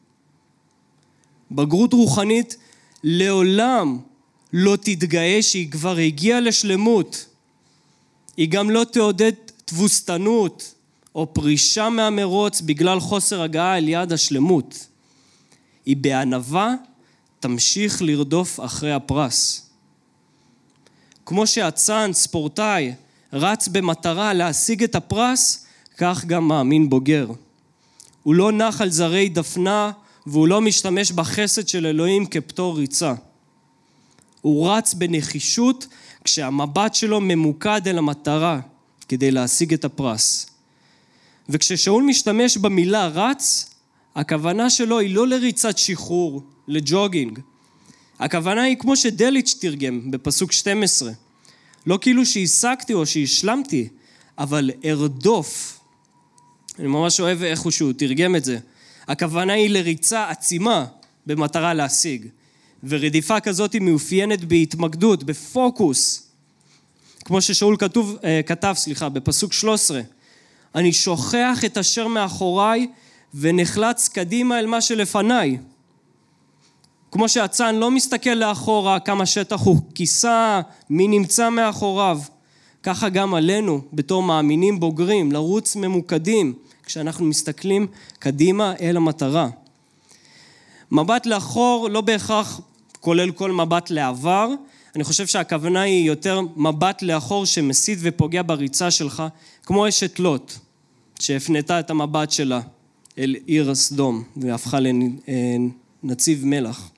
בגרות 1.52 1.94
רוחנית 1.94 2.56
לעולם 3.04 4.00
לא 4.54 4.76
תתגאה 4.76 5.42
שהיא 5.42 5.72
כבר 5.72 5.98
הגיעה 5.98 6.40
לשלמות. 6.40 7.26
היא 8.38 8.50
גם 8.50 8.70
לא 8.70 8.84
תעודד 8.84 9.32
תבוסתנות 9.66 10.74
או 11.16 11.34
פרישה 11.34 11.90
מהמרוץ 11.90 12.62
בגלל 12.62 13.00
חוסר 13.00 13.42
הגעה 13.42 13.78
אל 13.78 13.90
יעד 13.90 14.14
השלמות. 14.14 14.88
היא 15.86 15.98
בענווה 15.98 16.74
תמשיך 17.40 18.02
לרדוף 18.02 18.60
אחרי 18.60 18.94
הפרס. 18.94 19.70
כמו 21.26 21.48
שאצן, 21.48 22.10
ספורטאי, 22.14 22.94
רץ 23.34 23.68
במטרה 23.68 24.34
להשיג 24.34 24.84
את 24.84 24.96
הפרס, 24.96 25.65
כך 25.98 26.26
גם 26.26 26.48
מאמין 26.48 26.90
בוגר. 26.90 27.28
הוא 28.24 28.36
לא 28.36 28.52
נח 28.52 28.82
על 28.82 28.90
זרי 28.90 29.30
דפנה 29.30 29.92
והוא 30.28 30.48
לא 30.48 30.62
משתמש 30.62 31.12
בחסד 31.12 31.68
של 31.68 31.86
אלוהים 31.86 32.26
כפטור 32.26 32.78
ריצה. 32.78 33.14
הוא 34.42 34.70
רץ 34.70 34.94
בנחישות 34.94 35.88
כשהמבט 36.24 36.96
שלו 36.96 37.22
ממוקד 37.22 37.88
אל 37.88 37.98
המטרה 37.98 38.60
כדי 39.08 39.32
להשיג 39.32 39.74
את 39.74 39.86
הפרס. 39.86 40.50
וכששאול 41.50 42.04
משתמש 42.04 42.58
במילה 42.58 43.08
רץ, 43.08 43.70
הכוונה 44.16 44.70
שלו 44.70 45.00
היא 45.00 45.16
לא 45.16 45.28
לריצת 45.28 45.78
שחרור, 45.78 46.44
לג'וגינג. 46.68 47.40
הכוונה 48.20 48.64
היא 48.64 48.78
כמו 48.78 48.96
שדליץ' 48.96 49.56
תרגם 49.62 50.12
בפסוק 50.12 50.52
12. 50.52 51.12
לא 51.86 52.00
כאילו 52.02 52.26
שהשגתי 52.26 52.94
או 52.94 53.06
שהשלמתי, 53.06 53.88
אבל 54.38 54.72
ארדוף. 54.86 55.80
אני 56.80 56.88
ממש 56.88 57.20
אוהב 57.20 57.44
איך 57.44 57.72
שהוא 57.72 57.94
תרגם 57.94 58.36
את 58.36 58.46
זה. 58.46 58.58
הכוונה 59.08 59.54
היא 59.54 59.70
לריצה 59.70 60.30
עצימה 60.30 60.86
במטרה 61.26 61.74
להשיג. 61.74 62.28
ורדיפה 62.84 63.40
כזאת 63.40 63.74
היא 63.74 63.82
מאופיינת 63.82 64.44
בהתמקדות, 64.44 65.24
בפוקוס. 65.24 66.28
כמו 67.26 67.42
ששאול 67.42 67.78
כתוב, 67.78 68.18
אה, 68.24 68.42
כתב, 68.46 68.74
סליחה, 68.78 69.10
בפסוק 69.10 69.54
13. 69.54 70.02
אני 70.76 70.94
שוכח 70.94 71.66
את 71.66 71.78
אשר 71.78 72.08
מאחוריי 72.08 72.88
ונחלץ 73.34 74.08
קדימה 74.08 74.60
אל 74.60 74.66
מה 74.66 74.82
שלפניי. 74.82 75.58
כמו 77.12 77.30
שהצאן 77.30 77.76
לא 77.76 77.92
מסתכל 77.92 78.30
לאחורה 78.30 79.00
כמה 79.00 79.26
שטח 79.26 79.62
הוא 79.62 79.82
כיסה, 79.96 80.62
מי 80.90 81.08
נמצא 81.08 81.50
מאחוריו. 81.50 82.20
ככה 82.86 83.10
גם 83.10 83.34
עלינו, 83.34 83.82
בתור 83.94 84.24
מאמינים 84.24 84.80
בוגרים, 84.80 85.32
לרוץ 85.32 85.76
ממוקדים, 85.76 86.54
כשאנחנו 86.86 87.26
מסתכלים 87.26 87.88
קדימה 88.20 88.74
אל 88.82 88.98
המטרה. 88.98 89.50
מבט 90.92 91.26
לאחור 91.26 91.90
לא 91.90 92.02
בהכרח 92.02 92.62
כולל 93.00 93.32
כל 93.32 93.52
מבט 93.52 93.90
לעבר, 93.90 94.50
אני 94.96 95.04
חושב 95.04 95.28
שהכוונה 95.28 95.82
היא 95.82 96.08
יותר 96.08 96.42
מבט 96.56 97.02
לאחור 97.02 97.46
שמסית 97.46 98.00
ופוגע 98.02 98.42
בריצה 98.46 98.92
שלך, 98.92 99.24
כמו 99.64 99.88
אשת 99.88 100.20
לוט, 100.20 100.54
שהפנתה 101.20 101.80
את 101.80 101.90
המבט 101.90 102.32
שלה 102.32 102.62
אל 103.18 103.36
עיר 103.46 103.72
הסדום 103.72 104.24
והפכה 104.38 104.78
לנציב 106.04 106.46
מלח. 106.46 106.90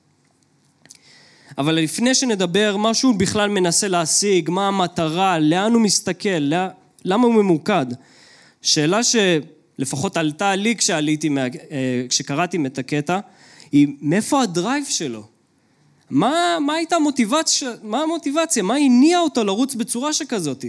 אבל 1.58 1.74
לפני 1.74 2.14
שנדבר, 2.14 2.76
מה 2.76 2.94
שהוא 2.94 3.14
בכלל 3.14 3.50
מנסה 3.50 3.88
להשיג, 3.88 4.50
מה 4.50 4.68
המטרה, 4.68 5.38
לאן 5.38 5.72
הוא 5.72 5.82
מסתכל, 5.82 6.52
למה 7.04 7.26
הוא 7.26 7.34
ממוקד. 7.34 7.86
שאלה 8.62 9.00
שלפחות 9.02 10.16
עלתה 10.16 10.54
לי 10.54 10.76
כשעליתי, 10.76 11.28
אה, 11.38 12.06
כשקראתי 12.08 12.58
את 12.66 12.78
הקטע, 12.78 13.18
היא 13.72 13.88
מאיפה 14.00 14.42
הדרייב 14.42 14.84
שלו? 14.84 15.26
מה, 16.10 16.58
מה 16.60 16.74
הייתה 16.74 16.96
המוטיבציה, 16.96 17.70
מה 17.82 18.02
המוטיבציה? 18.02 18.62
מה 18.62 18.74
הניע 18.74 19.18
אותו 19.18 19.44
לרוץ 19.44 19.74
בצורה 19.74 20.12
שכזאת? 20.12 20.64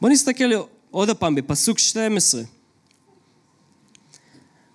בואו 0.00 0.12
נסתכל 0.12 0.50
עוד 0.90 1.10
פעם 1.10 1.34
בפסוק 1.34 1.78
12. 1.78 2.42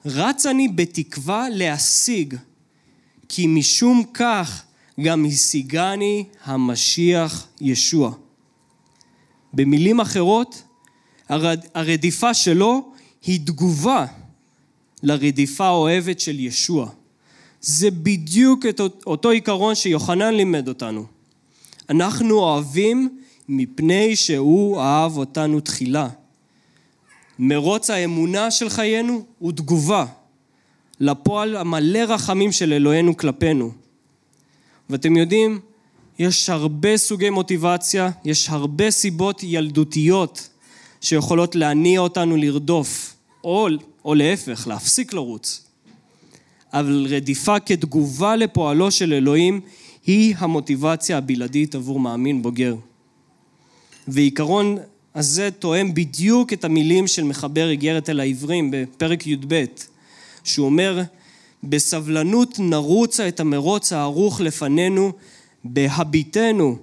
רץ 0.06 0.46
אני 0.46 0.68
בתקווה 0.68 1.48
להשיג, 1.50 2.36
כי 3.30 3.48
משום 3.48 4.04
כך 4.14 4.64
גם 5.02 5.26
השיגני 5.26 6.26
המשיח 6.44 7.48
ישוע. 7.62 8.12
במילים 9.54 10.00
אחרות, 10.00 10.64
הרדיפה 11.74 12.34
שלו 12.34 12.92
היא 13.26 13.40
תגובה 13.46 14.06
לרדיפה 15.04 15.66
האוהבת 15.66 16.20
של 16.20 16.40
ישוע. 16.40 16.90
זה 17.62 17.92
בדיוק 17.92 18.66
את 18.66 18.82
אותו 19.06 19.30
עיקרון 19.30 19.76
שיוחנן 19.76 20.34
לימד 20.34 20.68
אותנו. 20.68 21.06
אנחנו 21.90 22.40
אוהבים 22.40 23.20
מפני 23.50 24.16
שהוא 24.16 24.82
אהב 24.82 25.18
אותנו 25.18 25.60
תחילה. 25.60 26.10
מרוץ 27.40 27.90
האמונה 27.90 28.52
של 28.52 28.70
חיינו 28.70 29.24
הוא 29.40 29.52
תגובה 29.52 30.06
לפועל 31.04 31.56
המלא 31.56 32.00
רחמים 32.00 32.52
של 32.52 32.74
אלוהינו 32.74 33.18
כלפינו. 33.18 33.72
ואתם 34.90 35.18
יודעים, 35.18 35.60
יש 36.20 36.50
הרבה 36.50 36.98
סוגי 36.98 37.30
מוטיבציה, 37.30 38.10
יש 38.26 38.50
הרבה 38.50 38.92
סיבות 38.92 39.44
ילדותיות 39.44 40.50
שיכולות 41.02 41.56
להניע 41.56 42.00
אותנו 42.00 42.38
לרדוף, 42.38 43.16
או, 43.44 43.68
או 44.06 44.16
להפך, 44.16 44.68
להפסיק 44.68 45.14
לרוץ. 45.14 45.66
אבל 46.74 47.06
רדיפה 47.10 47.60
כתגובה 47.60 48.36
לפועלו 48.36 48.92
של 48.92 49.14
אלוהים 49.14 49.62
היא 50.06 50.36
המוטיבציה 50.38 51.18
הבלעדית 51.18 51.76
עבור 51.76 52.00
מאמין 52.00 52.42
בוגר. 52.42 52.76
ועיקרון 54.08 54.78
הזה 55.16 55.50
תואם 55.52 55.94
בדיוק 55.94 56.54
את 56.54 56.64
המילים 56.64 57.08
של 57.08 57.24
מחבר 57.24 57.70
איגרת 57.70 58.10
אל 58.10 58.20
העברים 58.20 58.72
בפרק 58.72 59.28
י"ב, 59.28 59.66
שהוא 60.44 60.66
אומר, 60.66 61.02
בסבלנות 61.64 62.60
נרוצה 62.60 63.28
את 63.28 63.40
המרוץ 63.40 63.94
הערוך 63.94 64.42
לפנינו, 64.42 65.12
בהביטנו 65.64 66.78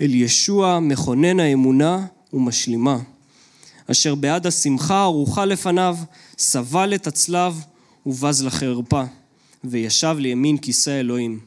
אל 0.00 0.14
ישוע 0.14 0.80
מכונן 0.80 1.40
האמונה 1.40 2.06
ומשלימה, 2.32 2.98
אשר 3.90 4.14
בעד 4.14 4.46
השמחה 4.46 4.96
הערוכה 4.96 5.44
לפניו, 5.44 5.96
סבל 6.38 6.94
את 6.94 7.06
הצלב 7.06 7.64
ובז 8.06 8.42
לחרפה. 8.42 9.04
וישב 9.64 10.16
לימין 10.18 10.58
כיסא 10.58 11.00
אלוהים. 11.00 11.40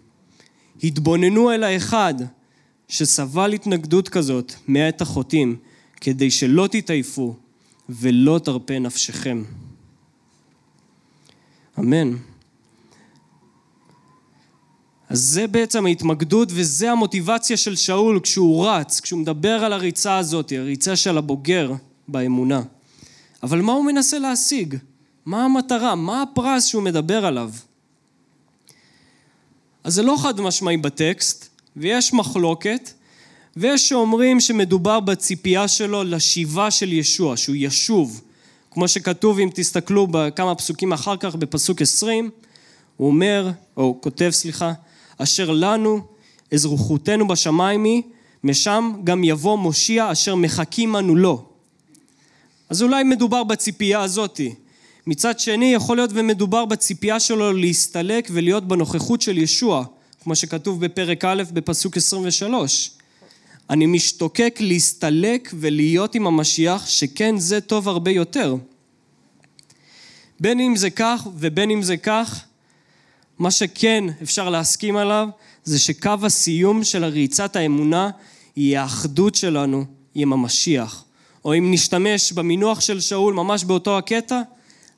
התבוננו 0.84 1.52
אל 1.52 1.64
האחד 1.64 2.14
שסבל 2.88 3.54
התנגדות 3.54 4.10
כזאת 4.10 4.54
מאת 4.68 5.02
החוטאים, 5.02 5.56
כדי 6.02 6.32
שלא 6.32 6.68
תתעייפו 6.72 7.36
ולא 7.90 8.40
תרפה 8.44 8.80
נפשכם. 8.80 9.44
אמן. 11.80 12.14
אז 15.10 15.20
זה 15.20 15.48
בעצם 15.48 15.86
ההתמקדות 15.86 16.50
וזה 16.52 16.92
המוטיבציה 16.92 17.58
של 17.58 17.76
שאול 17.76 18.20
כשהוא 18.20 18.68
רץ, 18.68 19.00
כשהוא 19.00 19.20
מדבר 19.20 19.66
על 19.66 19.74
הריצה 19.74 20.18
הזאת, 20.18 20.54
הריצה 20.58 20.96
של 20.96 21.18
הבוגר 21.18 21.72
באמונה. 22.08 22.62
אבל 23.44 23.62
מה 23.62 23.74
הוא 23.74 23.86
מנסה 23.86 24.20
להשיג? 24.20 24.76
מה 25.26 25.46
המטרה? 25.46 25.96
מה 25.96 26.22
הפרס 26.22 26.66
שהוא 26.66 26.84
מדבר 26.84 27.26
עליו? 27.26 27.52
אז 29.84 29.94
זה 29.94 30.04
לא 30.04 30.16
חד 30.20 30.42
משמעי 30.42 30.78
בטקסט, 30.78 31.50
ויש 31.78 32.14
מחלוקת, 32.14 32.90
ויש 33.58 33.90
שאומרים 33.90 34.40
שמדובר 34.40 35.00
בציפייה 35.00 35.68
שלו 35.68 36.04
לשיבה 36.04 36.72
של 36.72 36.94
ישוע, 36.94 37.38
שהוא 37.38 37.56
ישוב. 37.60 38.22
כמו 38.74 38.88
שכתוב, 38.88 39.40
אם 39.40 39.50
תסתכלו 39.54 40.08
בכמה 40.12 40.56
פסוקים 40.56 40.94
אחר 40.94 41.18
כך, 41.18 41.36
בפסוק 41.36 41.82
עשרים, 41.82 42.30
הוא 42.98 43.08
אומר, 43.08 43.52
או 43.78 43.98
כותב, 44.02 44.30
סליחה, 44.30 44.74
אשר 45.18 45.52
לנו 45.52 46.02
אזרחותנו 46.54 47.28
בשמיים 47.28 47.84
היא, 47.84 48.02
משם 48.44 48.94
גם 49.04 49.24
יבוא 49.24 49.58
מושיע 49.58 50.12
אשר 50.12 50.36
מחכים 50.36 50.96
אנו 50.96 51.16
לו. 51.16 51.46
אז 52.70 52.82
אולי 52.82 53.04
מדובר 53.04 53.44
בציפייה 53.44 54.02
הזאתי. 54.02 54.56
מצד 55.08 55.40
שני, 55.40 55.74
יכול 55.74 55.98
להיות 55.98 56.10
ומדובר 56.14 56.66
בציפייה 56.66 57.20
שלו 57.20 57.54
להסתלק 57.54 58.30
ולהיות 58.32 58.68
בנוכחות 58.68 59.22
של 59.22 59.38
ישוע, 59.38 59.86
כמו 60.24 60.36
שכתוב 60.36 60.86
בפרק 60.86 61.26
א' 61.26 61.44
בפסוק 61.54 61.98
23. 61.98 62.92
אני 63.70 63.86
משתוקק 63.86 64.58
להסתלק 64.60 65.52
ולהיות 65.54 66.16
עם 66.16 66.28
המשיח, 66.28 66.88
שכן 66.88 67.38
זה 67.38 67.62
טוב 67.62 67.90
הרבה 67.90 68.12
יותר. 68.12 68.56
בין 70.40 70.60
אם 70.60 70.76
זה 70.76 70.90
כך 70.90 71.28
ובין 71.36 71.72
אם 71.72 71.82
זה 71.82 71.98
כך, 71.98 72.46
מה 73.40 73.52
שכן 73.52 74.04
אפשר 74.22 74.50
להסכים 74.50 74.96
עליו, 74.96 75.30
זה 75.64 75.80
שקו 75.80 76.16
הסיום 76.24 76.84
של 76.84 77.04
ריצת 77.06 77.56
האמונה 77.56 78.10
היא 78.56 78.78
האחדות 78.78 79.36
שלנו 79.36 79.86
עם 80.16 80.34
המשיח. 80.34 81.04
או 81.46 81.58
אם 81.58 81.72
נשתמש 81.72 82.32
במינוח 82.32 82.80
של 82.80 83.00
שאול 83.00 83.34
ממש 83.34 83.64
באותו 83.64 83.98
הקטע, 83.98 84.42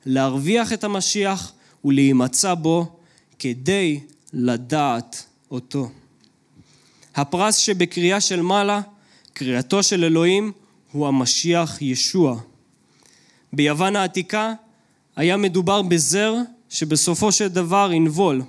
להרוויח 0.06 0.72
את 0.72 0.84
המשיח 0.84 1.52
ולהימצא 1.84 2.54
בו 2.54 2.86
כדי 3.38 4.00
לדעת 4.32 5.24
אותו. 5.50 5.88
הפרס 7.16 7.56
שבקריאה 7.56 8.20
של 8.20 8.42
מעלה, 8.42 8.80
קריאתו 9.32 9.82
של 9.82 10.04
אלוהים, 10.04 10.52
הוא 10.92 11.06
המשיח 11.06 11.82
ישוע. 11.82 12.40
ביוון 13.52 13.96
העתיקה 13.96 14.52
היה 15.16 15.36
מדובר 15.36 15.82
בזר 15.82 16.34
שבסופו 16.68 17.32
של 17.32 17.48
דבר 17.48 17.90
ינבול, 17.92 18.42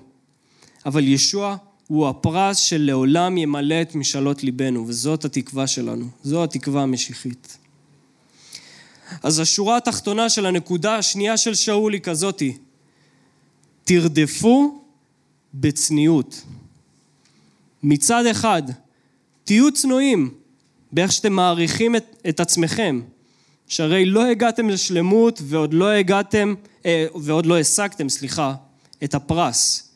אבל 0.86 1.08
ישוע 1.08 1.56
הוא 1.88 2.08
הפרס 2.08 2.58
שלעולם 2.58 3.38
ימלא 3.38 3.82
את 3.82 3.96
משאלות 3.96 4.44
ליבנו, 4.44 4.88
וזאת 4.88 5.26
התקווה 5.26 5.68
שלנו, 5.68 6.06
זו 6.24 6.44
התקווה 6.44 6.82
המשיחית. 6.82 7.58
אז 9.24 9.40
השורה 9.40 9.78
התחתונה 9.78 10.30
של 10.30 10.46
הנקודה 10.46 10.96
השנייה 10.96 11.38
של 11.38 11.56
שאול 11.56 11.94
היא 11.94 12.02
כזאתי, 12.02 12.58
תרדפו 13.84 14.82
בצניעות. 15.54 16.42
מצד 17.84 18.26
אחד, 18.26 18.64
תהיו 19.44 19.72
צנועים 19.72 20.30
באיך 20.92 21.12
שאתם 21.12 21.34
מעריכים 21.34 21.96
את, 21.96 22.16
את 22.30 22.40
עצמכם, 22.40 23.02
שהרי 23.68 24.06
לא 24.06 24.26
הגעתם 24.26 24.70
לשלמות 24.70 25.42
ועוד 25.44 25.74
לא 25.74 25.90
הגעתם, 25.90 26.54
אה, 26.86 27.06
ועוד 27.16 27.46
לא 27.46 27.60
השגתם, 27.60 28.10
סליחה, 28.10 28.56
את 29.04 29.16
הפרס. 29.16 29.90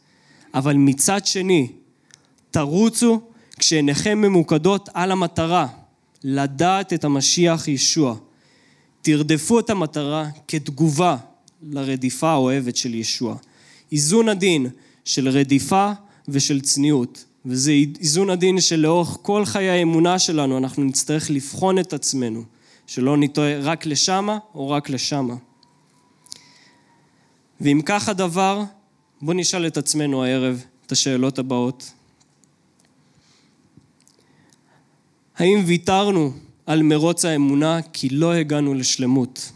אבל 0.53 0.73
מצד 0.73 1.25
שני, 1.25 1.67
תרוצו 2.51 3.21
כשעיניכם 3.59 4.21
ממוקדות 4.21 4.89
על 4.93 5.11
המטרה, 5.11 5.67
לדעת 6.23 6.93
את 6.93 7.03
המשיח 7.03 7.67
ישוע. 7.67 8.15
תרדפו 9.01 9.59
את 9.59 9.69
המטרה 9.69 10.29
כתגובה 10.47 11.17
לרדיפה 11.63 12.29
האוהבת 12.29 12.75
של 12.75 12.95
ישוע. 12.95 13.35
איזון 13.91 14.29
הדין 14.29 14.67
של 15.05 15.29
רדיפה 15.29 15.91
ושל 16.27 16.61
צניעות. 16.61 17.25
וזה 17.45 17.71
איזון 17.99 18.29
הדין 18.29 18.61
שלאורך 18.61 19.17
כל 19.21 19.45
חיי 19.45 19.69
האמונה 19.69 20.19
שלנו 20.19 20.57
אנחנו 20.57 20.83
נצטרך 20.83 21.29
לבחון 21.29 21.79
את 21.79 21.93
עצמנו, 21.93 22.43
שלא 22.87 23.17
נטועה 23.17 23.59
רק 23.59 23.85
לשמה 23.85 24.37
או 24.55 24.69
רק 24.69 24.89
לשמה. 24.89 25.35
ואם 27.61 27.81
כך 27.85 28.09
הדבר, 28.09 28.63
בואו 29.21 29.37
נשאל 29.37 29.67
את 29.67 29.77
עצמנו 29.77 30.23
הערב 30.23 30.65
את 30.85 30.91
השאלות 30.91 31.39
הבאות. 31.39 31.93
האם 35.37 35.63
ויתרנו 35.65 36.33
על 36.65 36.83
מרוץ 36.83 37.25
האמונה 37.25 37.79
כי 37.93 38.09
לא 38.09 38.33
הגענו 38.33 38.73
לשלמות? 38.73 39.51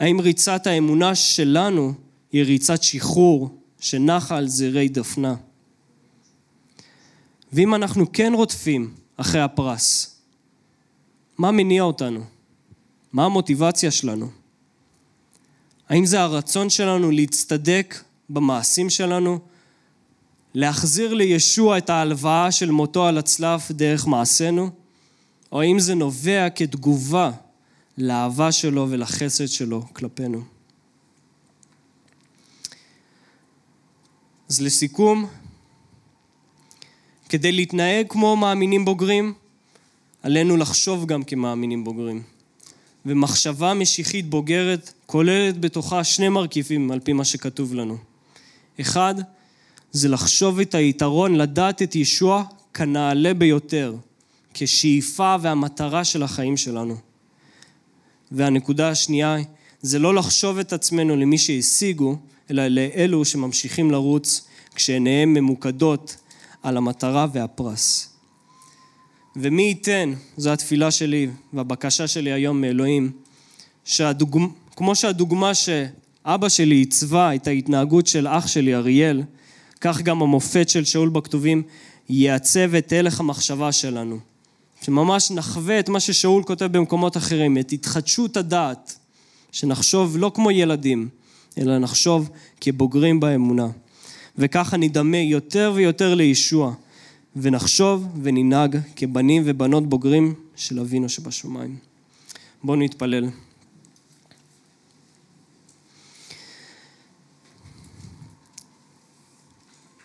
האם 0.00 0.20
ריצת 0.20 0.66
האמונה 0.66 1.14
שלנו 1.14 1.92
היא 2.32 2.44
ריצת 2.44 2.82
שחרור 2.82 3.58
שנחה 3.80 4.36
על 4.36 4.48
זרי 4.48 4.88
דפנה? 4.88 5.34
ואם 7.52 7.74
אנחנו 7.74 8.12
כן 8.12 8.32
רודפים 8.34 8.94
אחרי 9.16 9.40
הפרס, 9.40 10.16
מה 11.38 11.50
מניע 11.50 11.82
אותנו? 11.82 12.20
מה 13.12 13.24
המוטיבציה 13.24 13.90
שלנו? 13.90 14.30
האם 15.88 16.06
זה 16.06 16.20
הרצון 16.20 16.70
שלנו 16.70 17.10
להצטדק 17.10 18.04
במעשים 18.30 18.90
שלנו? 18.90 19.38
להחזיר 20.54 21.14
לישוע 21.14 21.78
את 21.78 21.90
ההלוואה 21.90 22.52
של 22.52 22.70
מותו 22.70 23.06
על 23.06 23.18
הצלף 23.18 23.70
דרך 23.70 24.06
מעשינו? 24.06 24.70
או 25.52 25.60
האם 25.60 25.78
זה 25.78 25.94
נובע 25.94 26.50
כתגובה 26.50 27.30
לאהבה 27.98 28.52
שלו 28.52 28.86
ולחסד 28.90 29.46
שלו 29.46 29.86
כלפינו? 29.92 30.42
אז 34.48 34.60
לסיכום, 34.60 35.26
כדי 37.30 37.52
להתנהג 37.52 38.06
כמו 38.08 38.36
מאמינים 38.36 38.84
בוגרים, 38.84 39.32
עלינו 40.22 40.56
לחשוב 40.56 41.06
גם 41.06 41.22
כמאמינים 41.22 41.84
בוגרים. 41.84 42.22
ומחשבה 43.06 43.74
משיחית 43.74 44.30
בוגרת 44.30 44.92
כוללת 45.06 45.60
בתוכה 45.60 46.04
שני 46.04 46.28
מרכיבים 46.28 46.90
על 46.90 47.00
פי 47.00 47.12
מה 47.12 47.24
שכתוב 47.24 47.74
לנו. 47.74 47.96
אחד, 48.80 49.14
זה 49.92 50.08
לחשוב 50.08 50.60
את 50.60 50.74
היתרון, 50.74 51.34
לדעת 51.34 51.82
את 51.82 51.96
ישוע 51.96 52.44
כנעלה 52.74 53.34
ביותר, 53.34 53.94
כשאיפה 54.54 55.36
והמטרה 55.40 56.04
של 56.04 56.22
החיים 56.22 56.56
שלנו. 56.56 56.96
והנקודה 58.32 58.88
השנייה 58.88 59.36
זה 59.82 59.98
לא 59.98 60.14
לחשוב 60.14 60.58
את 60.58 60.72
עצמנו 60.72 61.16
למי 61.16 61.38
שהשיגו, 61.38 62.16
אלא 62.50 62.66
לאלו 62.68 63.24
שממשיכים 63.24 63.90
לרוץ 63.90 64.48
כשעיניהם 64.74 65.34
ממוקדות 65.34 66.16
על 66.62 66.76
המטרה 66.76 67.26
והפרס. 67.32 68.08
ומי 69.36 69.62
ייתן, 69.62 70.12
זו 70.36 70.50
התפילה 70.50 70.90
שלי 70.90 71.28
והבקשה 71.52 72.08
שלי 72.08 72.32
היום 72.32 72.60
מאלוהים, 72.60 73.12
שהדוגמה, 73.84 74.46
כמו 74.76 74.94
שהדוגמה 74.94 75.52
שאבא 75.54 76.48
שלי 76.48 76.74
עיצבה 76.74 77.34
את 77.34 77.46
ההתנהגות 77.46 78.06
של 78.06 78.28
אח 78.28 78.46
שלי 78.46 78.74
אריאל, 78.74 79.22
כך 79.80 80.02
גם 80.02 80.22
המופת 80.22 80.68
של 80.68 80.84
שאול 80.84 81.08
בכתובים 81.08 81.62
יעצב 82.08 82.74
את 82.74 82.92
הלך 82.92 83.20
המחשבה 83.20 83.72
שלנו. 83.72 84.18
שממש 84.82 85.30
נחווה 85.30 85.80
את 85.80 85.88
מה 85.88 86.00
ששאול 86.00 86.42
כותב 86.42 86.64
במקומות 86.64 87.16
אחרים, 87.16 87.58
את 87.58 87.72
התחדשות 87.72 88.36
הדעת, 88.36 88.98
שנחשוב 89.52 90.16
לא 90.16 90.32
כמו 90.34 90.50
ילדים, 90.50 91.08
אלא 91.58 91.78
נחשוב 91.78 92.30
כבוגרים 92.60 93.20
באמונה. 93.20 93.68
וככה 94.38 94.76
נדמה 94.76 95.16
יותר 95.16 95.72
ויותר 95.74 96.14
לישוע, 96.14 96.74
ונחשוב 97.36 98.06
וננהג 98.22 98.78
כבנים 98.96 99.42
ובנות 99.46 99.88
בוגרים 99.88 100.34
של 100.56 100.80
אבינו 100.80 101.08
שבשמיים. 101.08 101.76
בואו 102.64 102.76
נתפלל. 102.76 103.28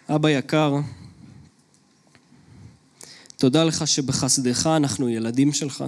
אבא 0.10 0.30
יקר, 0.30 0.76
תודה 3.38 3.64
לך 3.64 3.88
שבחסדך 3.88 4.68
אנחנו 4.68 5.10
ילדים 5.10 5.54
שלך, 5.54 5.86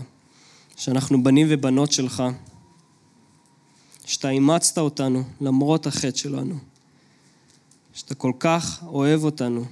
שאנחנו 0.75 1.23
בנים 1.23 1.47
ובנות 1.49 1.91
שלך, 1.91 2.23
שאתה 4.05 4.29
אימצת 4.29 4.77
אותנו 4.77 5.23
למרות 5.41 5.87
החטא 5.87 6.17
שלנו. 6.17 6.55
שאתה 7.97 8.15
כל 8.15 8.31
כך 8.39 8.83
אוהב 8.87 9.23
אותנו, 9.23 9.65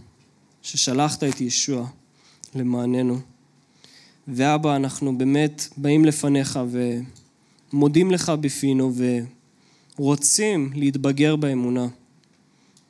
ששלחת 0.61 1.23
את 1.23 1.41
ישוע 1.41 1.87
למעננו. 2.55 3.19
ואבא, 4.27 4.75
אנחנו 4.75 5.17
באמת 5.17 5.67
באים 5.77 6.05
לפניך 6.05 6.59
ומודים 7.73 8.11
לך 8.11 8.29
בפינו 8.29 8.93
ורוצים 9.99 10.71
להתבגר 10.75 11.35
באמונה. 11.35 11.87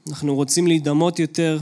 אנחנו 0.10 0.36
רוצים 0.36 0.68
להידמות 0.68 1.20
יותר 1.20 1.60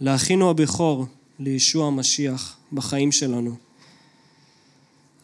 לאחינו 0.00 0.50
הבכור, 0.50 1.06
לישוע 1.38 1.86
המשיח, 1.86 2.56
בחיים 2.72 3.12
שלנו. 3.12 3.56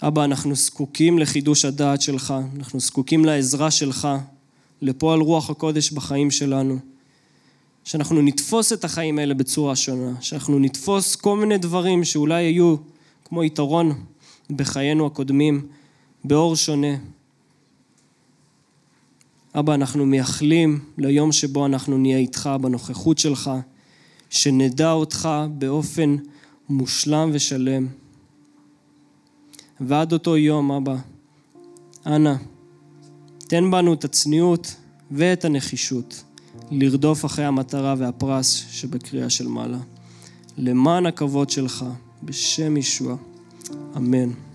אבא, 0.02 0.24
אנחנו 0.24 0.54
זקוקים 0.54 1.18
לחידוש 1.18 1.64
הדעת 1.64 2.02
שלך, 2.02 2.34
אנחנו 2.56 2.80
זקוקים 2.80 3.24
לעזרה 3.24 3.70
שלך, 3.70 4.08
לפועל 4.82 5.20
רוח 5.20 5.50
הקודש 5.50 5.92
בחיים 5.92 6.30
שלנו. 6.30 6.95
שאנחנו 7.86 8.22
נתפוס 8.22 8.72
את 8.72 8.84
החיים 8.84 9.18
האלה 9.18 9.34
בצורה 9.34 9.76
שונה, 9.76 10.12
שאנחנו 10.20 10.58
נתפוס 10.58 11.16
כל 11.16 11.36
מיני 11.36 11.58
דברים 11.58 12.04
שאולי 12.04 12.44
היו 12.44 12.76
כמו 13.24 13.44
יתרון 13.44 14.04
בחיינו 14.50 15.06
הקודמים, 15.06 15.66
באור 16.24 16.56
שונה. 16.56 16.96
אבא, 19.54 19.74
אנחנו 19.74 20.06
מייחלים 20.06 20.80
ליום 20.98 21.32
שבו 21.32 21.66
אנחנו 21.66 21.98
נהיה 21.98 22.18
איתך 22.18 22.50
בנוכחות 22.60 23.18
שלך, 23.18 23.50
שנדע 24.30 24.92
אותך 24.92 25.28
באופן 25.58 26.16
מושלם 26.68 27.30
ושלם. 27.32 27.86
ועד 29.80 30.12
אותו 30.12 30.36
יום, 30.36 30.72
אבא, 30.72 30.96
אנא, 32.06 32.34
תן 33.38 33.70
בנו 33.70 33.94
את 33.94 34.04
הצניעות 34.04 34.76
ואת 35.10 35.44
הנחישות 35.44 36.24
לרדוף 36.70 37.24
אחרי 37.24 37.44
המטרה 37.44 37.94
והפרס 37.98 38.64
שבקריאה 38.70 39.30
של 39.30 39.48
מעלה. 39.48 39.78
למען 40.58 41.06
הכבוד 41.06 41.50
שלך, 41.50 41.84
בשם 42.22 42.76
ישוע, 42.76 43.16
אמן. 43.96 44.45